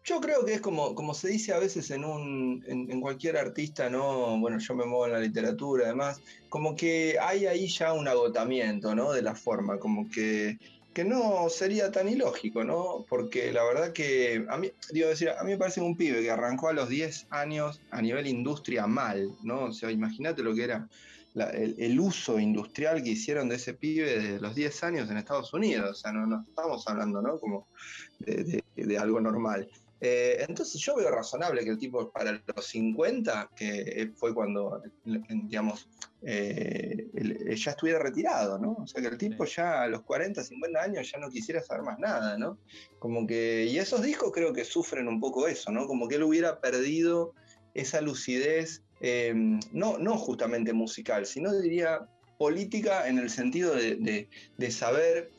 Yo 0.02 0.20
creo 0.20 0.44
que 0.44 0.54
es 0.54 0.60
como, 0.60 0.94
como 0.94 1.14
se 1.14 1.28
dice 1.28 1.52
a 1.52 1.58
veces 1.58 1.90
en, 1.90 2.04
un, 2.04 2.64
en, 2.66 3.00
cualquier 3.00 3.36
artista, 3.36 3.88
¿no? 3.88 4.38
Bueno, 4.38 4.58
yo 4.58 4.74
me 4.74 4.84
muevo 4.84 5.06
en 5.06 5.12
la 5.12 5.20
literatura, 5.20 5.86
además, 5.86 6.20
como 6.48 6.74
que 6.74 7.16
hay 7.20 7.46
ahí 7.46 7.68
ya 7.68 7.92
un 7.92 8.08
agotamiento, 8.08 8.94
¿no? 8.94 9.12
De 9.12 9.22
la 9.22 9.34
forma, 9.34 9.78
como 9.78 10.08
que, 10.10 10.58
que 10.94 11.04
no 11.04 11.48
sería 11.50 11.92
tan 11.92 12.08
ilógico, 12.08 12.64
¿no? 12.64 13.04
Porque 13.08 13.52
la 13.52 13.62
verdad 13.62 13.92
que, 13.92 14.44
a 14.48 14.56
mí, 14.56 14.72
digo, 14.90 15.08
decir, 15.08 15.30
a 15.30 15.44
mí 15.44 15.52
me 15.52 15.58
parece 15.58 15.82
un 15.82 15.96
pibe 15.96 16.22
que 16.22 16.30
arrancó 16.30 16.68
a 16.68 16.72
los 16.72 16.88
10 16.88 17.26
años 17.30 17.80
a 17.90 18.02
nivel 18.02 18.26
industria 18.26 18.86
mal, 18.86 19.36
¿no? 19.42 19.66
O 19.66 19.72
sea, 19.72 19.90
imagínate 19.90 20.42
lo 20.42 20.54
que 20.54 20.64
era 20.64 20.88
el, 21.34 22.00
uso 22.00 22.38
industrial 22.38 23.02
que 23.02 23.10
hicieron 23.10 23.48
de 23.48 23.56
ese 23.56 23.74
pibe 23.74 24.18
desde 24.18 24.40
los 24.40 24.54
10 24.54 24.84
años 24.84 25.10
en 25.10 25.16
Estados 25.16 25.52
Unidos. 25.52 25.90
O 25.90 25.94
sea, 25.94 26.12
no, 26.12 26.26
no 26.26 26.44
estamos 26.48 26.86
hablando, 26.88 27.22
¿no? 27.22 27.38
Como 27.38 27.68
de, 28.18 28.62
de 28.76 28.98
algo 28.98 29.20
normal. 29.20 29.68
Eh, 30.02 30.46
entonces 30.48 30.80
yo 30.80 30.96
veo 30.96 31.10
razonable 31.10 31.62
que 31.62 31.70
el 31.70 31.78
tipo 31.78 32.10
para 32.10 32.32
los 32.32 32.66
50, 32.66 33.50
que 33.54 34.10
fue 34.16 34.34
cuando, 34.34 34.82
digamos, 35.04 35.88
eh, 36.22 37.06
ya 37.54 37.72
estuviera 37.72 37.98
retirado, 37.98 38.58
¿no? 38.58 38.78
O 38.80 38.86
sea, 38.86 39.02
que 39.02 39.08
el 39.08 39.18
tipo 39.18 39.44
ya 39.44 39.82
a 39.82 39.88
los 39.88 40.02
40, 40.02 40.42
50 40.42 40.82
años 40.82 41.10
ya 41.12 41.18
no 41.18 41.28
quisiera 41.28 41.60
saber 41.60 41.82
más 41.82 41.98
nada, 41.98 42.38
¿no? 42.38 42.58
Como 42.98 43.26
que, 43.26 43.66
y 43.66 43.78
esos 43.78 44.00
discos 44.00 44.32
creo 44.32 44.54
que 44.54 44.64
sufren 44.64 45.06
un 45.06 45.20
poco 45.20 45.46
eso, 45.46 45.70
¿no? 45.70 45.86
Como 45.86 46.08
que 46.08 46.14
él 46.14 46.22
hubiera 46.22 46.60
perdido 46.60 47.34
esa 47.74 48.00
lucidez, 48.00 48.82
eh, 49.00 49.32
no, 49.72 49.98
no 49.98 50.16
justamente 50.16 50.72
musical, 50.72 51.26
sino 51.26 51.52
diría 51.58 52.00
política 52.38 53.08
en 53.08 53.18
el 53.18 53.30
sentido 53.30 53.74
de, 53.74 54.28
de 54.56 54.70
saber 54.70 55.30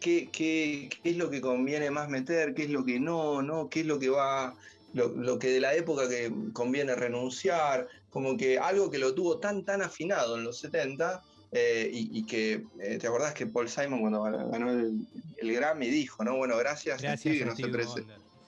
qué, 0.00 0.88
es 1.04 1.16
lo 1.16 1.30
que 1.30 1.40
conviene 1.40 1.90
más 1.90 2.08
meter, 2.08 2.54
qué 2.54 2.64
es 2.64 2.70
lo 2.70 2.84
que 2.84 3.00
no, 3.00 3.42
¿no? 3.42 3.68
qué 3.68 3.80
es 3.80 3.86
lo 3.86 3.98
que 3.98 4.08
va, 4.08 4.54
lo, 4.94 5.38
que 5.38 5.50
de 5.50 5.60
la 5.60 5.74
época 5.74 6.08
que 6.08 6.32
conviene 6.52 6.94
renunciar, 6.94 7.88
como 8.10 8.36
que 8.36 8.58
algo 8.58 8.90
que 8.90 8.98
lo 8.98 9.14
tuvo 9.14 9.38
tan, 9.38 9.64
tan 9.64 9.82
afinado 9.82 10.36
en 10.36 10.44
los 10.44 10.58
70. 10.60 11.22
Eh, 11.50 11.88
y, 11.90 12.26
que, 12.26 12.62
eh, 12.78 12.98
¿te 12.98 13.06
acordás 13.06 13.32
que 13.32 13.46
Paul 13.46 13.70
Simon 13.70 14.00
cuando 14.00 14.22
ganó 14.22 14.70
el, 14.70 15.06
Grammy 15.40 15.88
dijo, 15.88 16.22
no? 16.22 16.36
Bueno, 16.36 16.58
gracias, 16.58 17.00
que 17.00 17.44
nos 17.46 17.56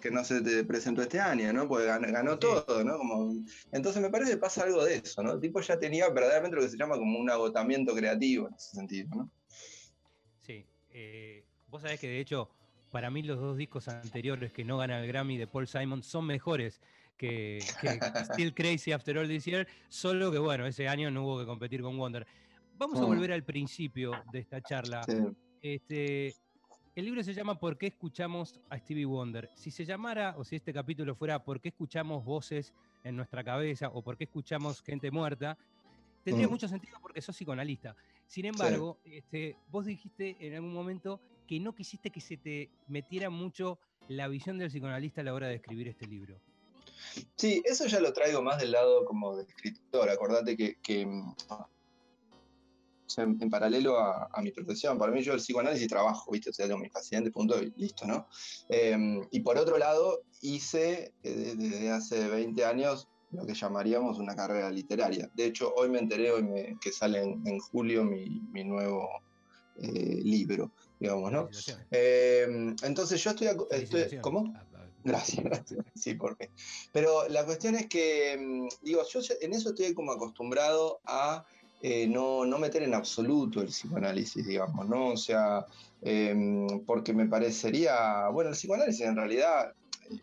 que 0.01 0.11
no 0.11 0.25
se 0.25 0.41
te 0.41 0.65
presentó 0.65 1.03
este 1.03 1.21
año, 1.21 1.53
¿no? 1.53 1.69
Porque 1.69 1.87
ganó, 1.87 2.39
todo, 2.39 2.85
¿no? 2.85 2.99
Como, 2.99 3.35
entonces 3.73 4.03
me 4.03 4.11
parece 4.11 4.33
que 4.33 4.37
pasa 4.39 4.65
algo 4.65 4.85
de 4.85 4.97
eso, 4.97 5.23
¿no? 5.23 5.35
El 5.35 5.41
tipo 5.41 5.61
ya 5.61 5.79
tenía 5.79 6.09
verdaderamente 6.09 6.57
lo 6.57 6.63
que 6.63 6.71
se 6.71 6.77
llama 6.77 6.97
como 6.97 7.19
un 7.19 7.31
agotamiento 7.31 7.95
creativo 7.95 8.49
en 8.49 8.55
ese 8.55 8.77
sentido, 8.77 9.09
¿no? 9.15 9.31
Sí. 10.43 10.67
Eh, 10.93 11.45
vos 11.69 11.83
sabés 11.83 12.01
que 12.01 12.09
de 12.09 12.21
hecho, 12.21 12.51
para 12.91 13.11
mí 13.11 13.23
los 13.23 13.39
dos 13.39 13.57
discos 13.57 13.89
anteriores 13.89 14.53
que 14.53 14.65
no 14.65 14.79
ganan 14.79 15.03
el 15.03 15.09
Grammy 15.09 15.39
de 15.39 15.47
Paul 15.47 15.69
Simon 15.69 16.03
son 16.03 16.27
mejores 16.27 16.81
que, 17.17 17.59
Still 18.33 18.55
Crazy 18.55 18.93
After 18.93 19.19
All 19.19 19.29
This 19.29 19.45
Year, 19.45 19.69
solo 19.89 20.33
que 20.33 20.39
bueno, 20.39 20.67
ese 20.67 20.89
año 20.89 21.11
no 21.11 21.25
hubo 21.25 21.41
que 21.41 21.47
competir 21.47 21.83
con 21.83 21.97
Wonder. 21.99 22.27
Vamos 22.79 22.99
a 22.99 23.03
mm. 23.03 23.07
volver 23.07 23.33
al 23.33 23.45
principio 23.45 24.13
de 24.33 24.39
esta 24.39 24.63
charla. 24.63 25.03
Este, 25.61 26.35
el 26.97 27.05
libro 27.05 27.23
se 27.23 27.35
llama 27.35 27.59
¿Por 27.59 27.79
qué 27.79 27.89
escuchamos 27.89 28.61
a 28.69 28.79
Stevie 28.79 29.05
Wonder? 29.05 29.49
Si 29.55 29.71
se 29.71 29.85
llamara, 29.85 30.35
o 30.37 30.45
si 30.45 30.57
este 30.57 30.73
capítulo 30.73 31.15
fuera 31.15 31.43
¿Por 31.45 31.61
qué 31.61 31.69
escuchamos 31.69 32.25
voces 32.25 32.73
en 33.05 33.17
nuestra 33.17 33.45
cabeza? 33.45 33.89
o 33.93 34.03
¿Por 34.03 34.17
qué 34.17 34.25
escuchamos 34.25 34.83
gente 34.83 35.11
muerta? 35.11 35.57
Tendría 36.25 36.49
mm. 36.49 36.51
mucho 36.51 36.69
sentido 36.69 36.99
porque 37.01 37.23
sos 37.23 37.37
psicoanalista. 37.37 37.97
Sin 38.27 38.45
embargo, 38.45 38.99
este, 39.05 39.57
vos 39.69 39.87
dijiste 39.87 40.37
en 40.41 40.55
algún 40.55 40.73
momento 40.73 41.21
que 41.47 41.59
no 41.59 41.75
quisiste 41.75 42.11
que 42.11 42.21
se 42.21 42.37
te 42.37 42.71
metiera 42.89 43.31
mucho 43.31 43.79
la 44.09 44.29
visión 44.29 44.59
del 44.59 44.69
psicoanalista 44.69 45.21
a 45.21 45.25
la 45.25 45.35
hora 45.35 45.49
de 45.49 45.57
escribir 45.57 45.89
este 45.89 46.07
libro. 46.07 46.41
Sí, 47.37 47.63
eso 47.65 47.87
ya 47.87 48.01
lo 48.01 48.13
traigo 48.13 48.43
más 48.43 48.59
del 48.59 48.73
lado 48.73 49.05
como 49.05 49.37
de 49.37 49.45
escritor. 49.45 50.11
Acordate 50.11 50.57
que, 50.57 51.09
en, 53.19 53.39
paralelo 53.51 53.99
a, 53.99 54.41
mi 54.43 54.51
profesión, 54.51 54.99
para 54.99 55.13
mí 55.13 55.23
yo 55.23 55.33
el 55.33 55.41
psicoanálisis 55.41 55.89
trabajo, 55.89 56.31
¿viste? 56.33 56.51
O 56.51 56.53
sea, 56.53 56.67
tengo 56.67 56.79
mis 56.79 56.91
pacientes, 56.91 57.33
punto, 57.33 57.61
y 57.63 57.73
listo, 57.77 58.07
¿no? 58.07 58.27
Em, 58.69 59.27
y 59.31 59.41
por 59.41 59.59
otro 59.59 59.79
lado, 59.79 60.23
hice 60.41 61.13
eh, 61.23 61.55
desde 61.57 61.91
hace 61.91 62.29
20 62.29 62.65
años 62.65 63.09
lo 63.33 63.47
que 63.47 63.55
llamaríamos 63.55 64.19
una 64.19 64.35
carrera 64.35 64.71
literaria. 64.71 65.31
De 65.35 65.45
hecho, 65.45 65.73
hoy 65.77 65.89
me 65.89 65.99
enteré 65.99 66.33
hoy 66.33 66.77
que 66.81 66.93
sale 66.93 67.23
en, 67.23 67.59
julio 67.61 68.05
mi, 68.05 68.65
nuevo 68.65 69.09
eh, 69.81 70.21
libro, 70.23 70.73
digamos, 70.99 71.31
¿no? 71.31 71.49
Em, 71.91 72.75
entonces 72.83 73.23
yo 73.23 73.31
estoy, 73.31 73.49
estoy 73.71 74.19
¿Cómo? 74.21 74.53
Ah, 74.57 74.65
Gracias, 75.05 75.45
gracias. 75.45 75.85
Sí, 75.95 76.15
porque. 76.15 76.51
Pero 76.93 77.29
la 77.29 77.45
cuestión 77.45 77.75
es 77.75 77.87
que, 77.87 78.37
mm, 78.39 78.69
digo, 78.83 79.03
yo 79.09 79.21
en 79.41 79.55
eso 79.55 79.71
estoy 79.71 79.95
como 79.95 80.13
acostumbrado 80.13 81.01
a 81.05 81.45
eh, 81.83 82.07
no, 82.07 82.45
no, 82.45 82.59
meter 82.59 82.83
en 82.83 82.95
absoluto 82.95 83.61
el 83.61 83.69
psicoanálisis, 83.69 84.47
digamos, 84.47 84.89
¿no? 84.89 85.09
O 85.09 85.17
sea, 85.17 85.67
em, 86.03 86.67
porque 86.87 87.13
me 87.13 87.27
parecería, 87.27 88.29
bueno, 88.29 88.51
el 88.51 88.57
psicoanálisis 88.57 89.07
en 89.07 89.17
realidad 89.17 89.75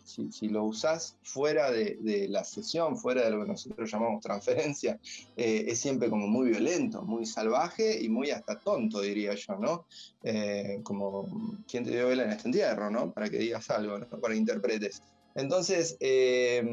si, 0.04 0.50
lo 0.50 0.64
usás 0.64 1.16
fuera 1.24 1.72
de, 1.72 2.28
la 2.30 2.44
sesión, 2.44 2.98
fuera 2.98 3.24
de 3.24 3.32
lo 3.32 3.42
que 3.44 3.52
nosotros 3.52 3.92
llamamos 3.92 4.22
transferencia, 4.22 5.00
eh, 5.36 5.66
es 5.68 5.80
siempre 5.80 6.10
como 6.10 6.28
muy 6.28 6.50
violento, 6.50 7.02
muy 7.04 7.26
salvaje 7.26 8.02
y 8.02 8.10
muy 8.10 8.32
hasta 8.32 8.60
tonto, 8.60 9.02
diría 9.02 9.34
yo, 9.36 9.56
¿no? 9.58 9.86
Eh, 10.24 10.80
como, 10.84 11.28
¿quién 11.70 11.84
te 11.84 11.92
dio 11.92 12.08
vela 12.08 12.24
en 12.24 12.32
este 12.32 12.48
entierro, 12.48 12.90
¿no? 12.90 13.12
Para 13.12 13.30
que 13.30 13.38
digas 13.38 13.70
algo, 13.70 14.00
¿no? 14.00 14.08
Para 14.08 14.34
que 14.34 14.40
interpretes. 14.40 15.02
Entonces, 15.38 15.96
eh, 16.00 16.64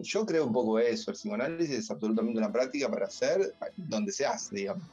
yo 0.00 0.24
creo 0.24 0.46
un 0.46 0.52
poco 0.52 0.78
eso, 0.78 1.10
el 1.10 1.16
psicoanálisis 1.16 1.76
es 1.76 1.90
absolutamente 1.90 2.38
una 2.38 2.50
práctica 2.50 2.90
para 2.90 3.06
hacer 3.06 3.54
donde 3.76 4.12
se 4.12 4.24
hace, 4.24 4.56
digamos. 4.56 4.84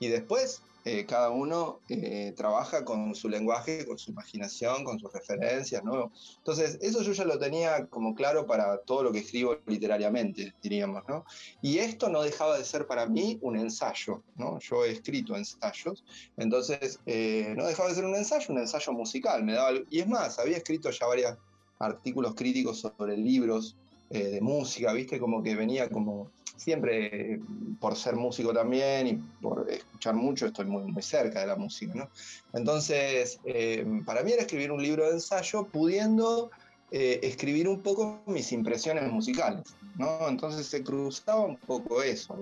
Y 0.00 0.08
después, 0.08 0.62
eh, 0.86 1.04
cada 1.04 1.28
uno 1.28 1.80
eh, 1.90 2.32
trabaja 2.34 2.82
con 2.82 3.14
su 3.14 3.28
lenguaje, 3.28 3.84
con 3.84 3.98
su 3.98 4.10
imaginación, 4.10 4.84
con 4.84 4.98
sus 4.98 5.12
referencias, 5.12 5.84
¿no? 5.84 6.10
Entonces, 6.38 6.78
eso 6.80 7.02
yo 7.02 7.12
ya 7.12 7.26
lo 7.26 7.38
tenía 7.38 7.84
como 7.88 8.14
claro 8.14 8.46
para 8.46 8.78
todo 8.78 9.02
lo 9.02 9.12
que 9.12 9.18
escribo 9.18 9.58
literariamente, 9.66 10.54
diríamos, 10.62 11.02
¿no? 11.06 11.26
Y 11.60 11.76
esto 11.76 12.08
no 12.08 12.22
dejaba 12.22 12.56
de 12.56 12.64
ser 12.64 12.86
para 12.86 13.04
mí 13.04 13.38
un 13.42 13.58
ensayo, 13.58 14.22
¿no? 14.36 14.58
Yo 14.60 14.86
he 14.86 14.92
escrito 14.92 15.36
ensayos, 15.36 16.04
entonces 16.38 17.00
eh, 17.04 17.52
no 17.54 17.66
dejaba 17.66 17.90
de 17.90 17.96
ser 17.96 18.06
un 18.06 18.14
ensayo, 18.14 18.54
un 18.54 18.60
ensayo 18.60 18.92
musical, 18.94 19.44
me 19.44 19.52
daba... 19.52 19.72
Y 19.90 20.00
es 20.00 20.08
más, 20.08 20.38
había 20.38 20.56
escrito 20.56 20.90
ya 20.90 21.06
varios 21.06 21.36
artículos 21.78 22.34
críticos 22.34 22.80
sobre 22.80 23.16
libros 23.16 23.76
de 24.10 24.40
música, 24.40 24.92
¿viste? 24.92 25.18
Como 25.18 25.42
que 25.42 25.54
venía 25.54 25.90
como 25.90 26.30
siempre 26.58 27.40
por 27.80 27.96
ser 27.96 28.16
músico 28.16 28.52
también 28.52 29.06
y 29.06 29.14
por 29.40 29.70
escuchar 29.70 30.14
mucho, 30.14 30.46
estoy 30.46 30.66
muy, 30.66 30.82
muy 30.90 31.02
cerca 31.02 31.40
de 31.40 31.46
la 31.46 31.56
música, 31.56 31.94
¿no? 31.94 32.08
Entonces, 32.52 33.38
eh, 33.44 33.86
para 34.04 34.22
mí 34.22 34.32
era 34.32 34.42
escribir 34.42 34.72
un 34.72 34.82
libro 34.82 35.04
de 35.06 35.12
ensayo 35.12 35.64
pudiendo 35.64 36.50
eh, 36.90 37.20
escribir 37.22 37.68
un 37.68 37.80
poco 37.80 38.22
mis 38.26 38.50
impresiones 38.52 39.10
musicales, 39.10 39.64
¿no? 39.96 40.28
Entonces 40.28 40.66
se 40.66 40.82
cruzaba 40.82 41.44
un 41.46 41.56
poco 41.56 42.02
eso. 42.02 42.36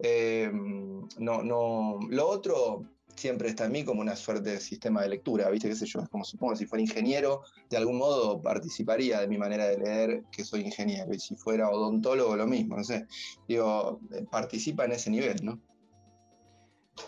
Eh, 0.00 0.50
no, 1.18 1.42
no, 1.42 2.00
lo 2.08 2.28
otro 2.28 2.84
siempre 3.20 3.48
está 3.48 3.66
en 3.66 3.72
mí 3.72 3.84
como 3.84 4.00
una 4.00 4.16
suerte 4.16 4.50
de 4.50 4.60
sistema 4.60 5.02
de 5.02 5.10
lectura, 5.10 5.50
¿viste? 5.50 5.68
¿Qué 5.68 5.76
sé 5.76 5.86
yo? 5.86 6.00
Es 6.00 6.08
como 6.08 6.24
supongo, 6.24 6.56
si 6.56 6.66
fuera 6.66 6.82
ingeniero, 6.82 7.42
de 7.68 7.76
algún 7.76 7.98
modo 7.98 8.40
participaría 8.40 9.20
de 9.20 9.28
mi 9.28 9.36
manera 9.36 9.66
de 9.66 9.78
leer 9.78 10.24
que 10.32 10.42
soy 10.44 10.62
ingeniero, 10.62 11.12
y 11.12 11.20
si 11.20 11.36
fuera 11.36 11.68
odontólogo, 11.68 12.34
lo 12.34 12.46
mismo, 12.46 12.76
no 12.76 12.84
sé. 12.84 13.06
Digo, 13.46 14.00
eh, 14.12 14.24
participa 14.30 14.86
en 14.86 14.92
ese 14.92 15.10
nivel, 15.10 15.36
¿no? 15.42 15.60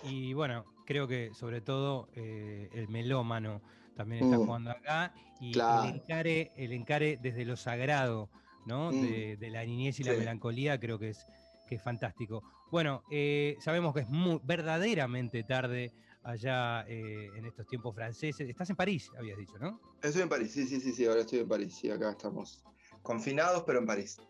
Y 0.04 0.34
bueno, 0.34 0.66
creo 0.86 1.08
que 1.08 1.32
sobre 1.34 1.62
todo 1.62 2.08
eh, 2.14 2.68
el 2.72 2.88
melómano 2.88 3.62
también 3.96 4.24
está 4.24 4.38
mm. 4.38 4.44
jugando 4.44 4.70
acá, 4.70 5.14
y 5.40 5.58
el, 5.58 5.94
encare, 5.94 6.52
el 6.56 6.72
encare 6.72 7.18
desde 7.20 7.44
lo 7.46 7.56
sagrado, 7.56 8.30
¿no? 8.66 8.92
Mm. 8.92 9.38
De, 9.40 9.50
la 9.50 9.64
niñez 9.64 9.98
y 10.00 10.04
la 10.04 10.12
melancolía, 10.12 10.78
creo 10.78 10.98
que 10.98 11.10
es 11.10 11.26
que 11.68 11.76
es 11.76 11.82
fantástico. 11.82 12.42
Bueno, 12.72 13.04
eh, 13.10 13.58
sabemos 13.60 13.92
que 13.92 14.00
es 14.00 14.08
muy, 14.08 14.40
verdaderamente 14.42 15.44
tarde 15.44 15.92
allá 16.22 16.86
eh, 16.88 17.28
en 17.36 17.44
estos 17.44 17.66
tiempos 17.66 17.94
franceses. 17.94 18.48
Estás 18.48 18.70
en 18.70 18.76
París, 18.76 19.10
habías 19.18 19.36
dicho, 19.36 19.58
¿no? 19.58 19.78
Estoy 20.02 20.22
en 20.22 20.30
París, 20.30 20.52
sí, 20.52 20.66
sí, 20.66 20.80
sí, 20.80 20.90
sí, 20.90 21.04
ahora 21.04 21.20
estoy 21.20 21.40
en 21.40 21.48
París, 21.48 21.74
sí, 21.74 21.90
acá 21.90 22.12
estamos 22.12 22.64
confinados, 23.02 23.64
pero 23.66 23.78
en 23.80 23.84
París. 23.84 24.22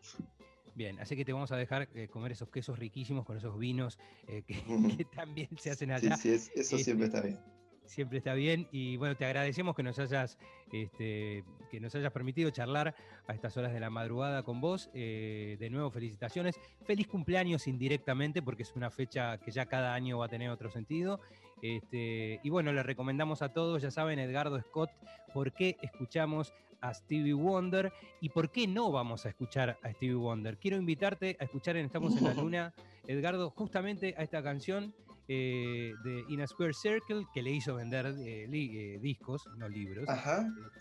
Bien, 0.75 0.99
así 0.99 1.15
que 1.15 1.25
te 1.25 1.33
vamos 1.33 1.53
a 1.53 1.57
dejar 1.57 1.89
eh, 1.95 2.09
comer 2.09 2.33
esos 2.33 2.51
quesos 2.51 2.81
riquísimos 2.81 3.25
con 3.25 3.37
esos 3.37 3.57
vinos 3.57 4.01
que, 4.27 5.07
también 5.15 5.49
se 5.57 5.71
hacen 5.71 5.93
allá. 5.93 6.17
Sí, 6.17 6.37
sí, 6.37 6.51
eso 6.57 6.79
siempre 6.79 7.07
está 7.07 7.21
bien 7.21 7.39
siempre 7.87 8.19
está 8.19 8.35
bien. 8.35 8.69
Y 8.73 8.97
bueno, 8.97 9.17
te 9.17 9.25
agradecemos 9.25 9.75
que 9.75 9.83
nos 9.83 9.99
hayas, 9.99 10.39
este, 10.73 11.45
que 11.71 11.81
nos 11.81 11.95
hayas 11.95 12.13
permitido 12.13 12.51
charlar 12.51 12.95
a 13.27 13.35
estas 13.35 13.57
horas 13.57 13.73
de 13.73 13.81
la 13.81 13.91
madrugada 13.91 14.43
con 14.43 14.61
vos. 14.61 14.91
Eh, 14.95 15.57
de 15.59 15.71
nuevo, 15.71 15.91
felicitaciones. 15.91 16.59
Feliz 16.85 17.07
cumpleaños 17.07 17.67
indirectamente, 17.67 18.43
porque 18.43 18.63
es 18.63 18.75
una 18.75 18.91
fecha 18.91 19.39
que 19.39 19.51
ya 19.51 19.67
cada 19.67 19.95
año 19.95 20.19
va 20.19 20.27
a 20.27 20.29
tener 20.29 20.51
otro 20.51 20.71
sentido. 20.71 21.21
Este, 21.63 22.41
y 22.43 22.51
bueno, 22.51 22.73
le 22.73 22.83
recomendamos 22.83 23.41
a 23.43 23.53
todos, 23.53 23.83
ya 23.83 23.91
saben, 23.91 24.19
Edgardo 24.19 24.61
Scott, 24.61 24.91
por 25.33 25.53
qué 25.53 25.77
escuchamos 25.81 26.53
a 26.81 26.93
Stevie 26.93 27.33
Wonder 27.33 27.93
y 28.21 28.29
por 28.29 28.51
qué 28.51 28.67
no 28.67 28.91
vamos 28.91 29.25
a 29.25 29.29
escuchar 29.29 29.79
a 29.83 29.93
Stevie 29.93 30.17
Wonder. 30.17 30.59
Quiero 30.59 30.77
invitarte 30.77 31.37
a 31.41 31.45
escuchar 31.45 31.77
en 31.77 31.87
Estamos 31.87 32.17
en 32.17 32.25
la 32.25 32.35
Luna, 32.43 32.75
Edgardo, 33.07 33.51
justamente 33.51 34.15
a 34.19 34.23
esta 34.25 34.43
canción 34.43 34.93
eh, 35.29 35.95
de 36.03 36.25
In 36.29 36.41
a 36.41 36.47
Square 36.47 36.75
Circle 36.75 37.27
que 37.33 37.43
le 37.43 37.51
hizo 37.51 37.75
vender 37.75 38.07
eh, 38.07 38.49
eh, 38.53 38.99
discos, 39.01 39.49
no 39.57 39.69
libros, 39.69 40.07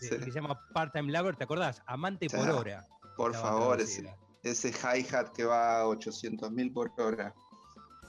este, 0.00 0.18
que 0.18 0.24
se 0.24 0.32
llama 0.32 0.60
Part-Time 0.72 1.12
Lover, 1.12 1.36
¿te 1.36 1.44
acordás? 1.44 1.82
Amante 1.86 2.28
por 2.28 2.48
hora. 2.48 2.86
Por 3.16 3.34
favor, 3.34 3.80
ese, 3.80 4.12
ese 4.42 4.70
hi-hat 4.70 5.28
que 5.28 5.44
va 5.44 5.80
a 5.80 5.86
800 5.86 6.50
mil 6.50 6.72
por 6.72 6.92
hora. 6.98 7.34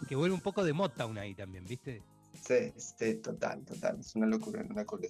Que 0.07 0.15
vuelve 0.15 0.33
un 0.33 0.41
poco 0.41 0.63
de 0.63 0.73
Motown 0.73 1.17
ahí 1.17 1.35
también, 1.35 1.65
¿viste? 1.65 2.01
Sí, 2.33 2.73
sí, 2.77 3.15
total, 3.15 3.63
total. 3.63 3.99
Es 3.99 4.15
una 4.15 4.25
locura, 4.25 4.65
una 4.67 4.81
locura. 4.81 5.07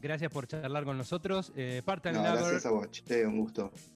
Gracias 0.00 0.32
por 0.32 0.46
charlar 0.46 0.84
con 0.84 0.98
nosotros. 0.98 1.52
Part-Time 1.84 2.16
Lover. 2.16 2.32
Gracias 2.32 2.66
a 2.66 2.70
vos, 2.70 2.88
un 3.26 3.38
gusto. 3.38 3.72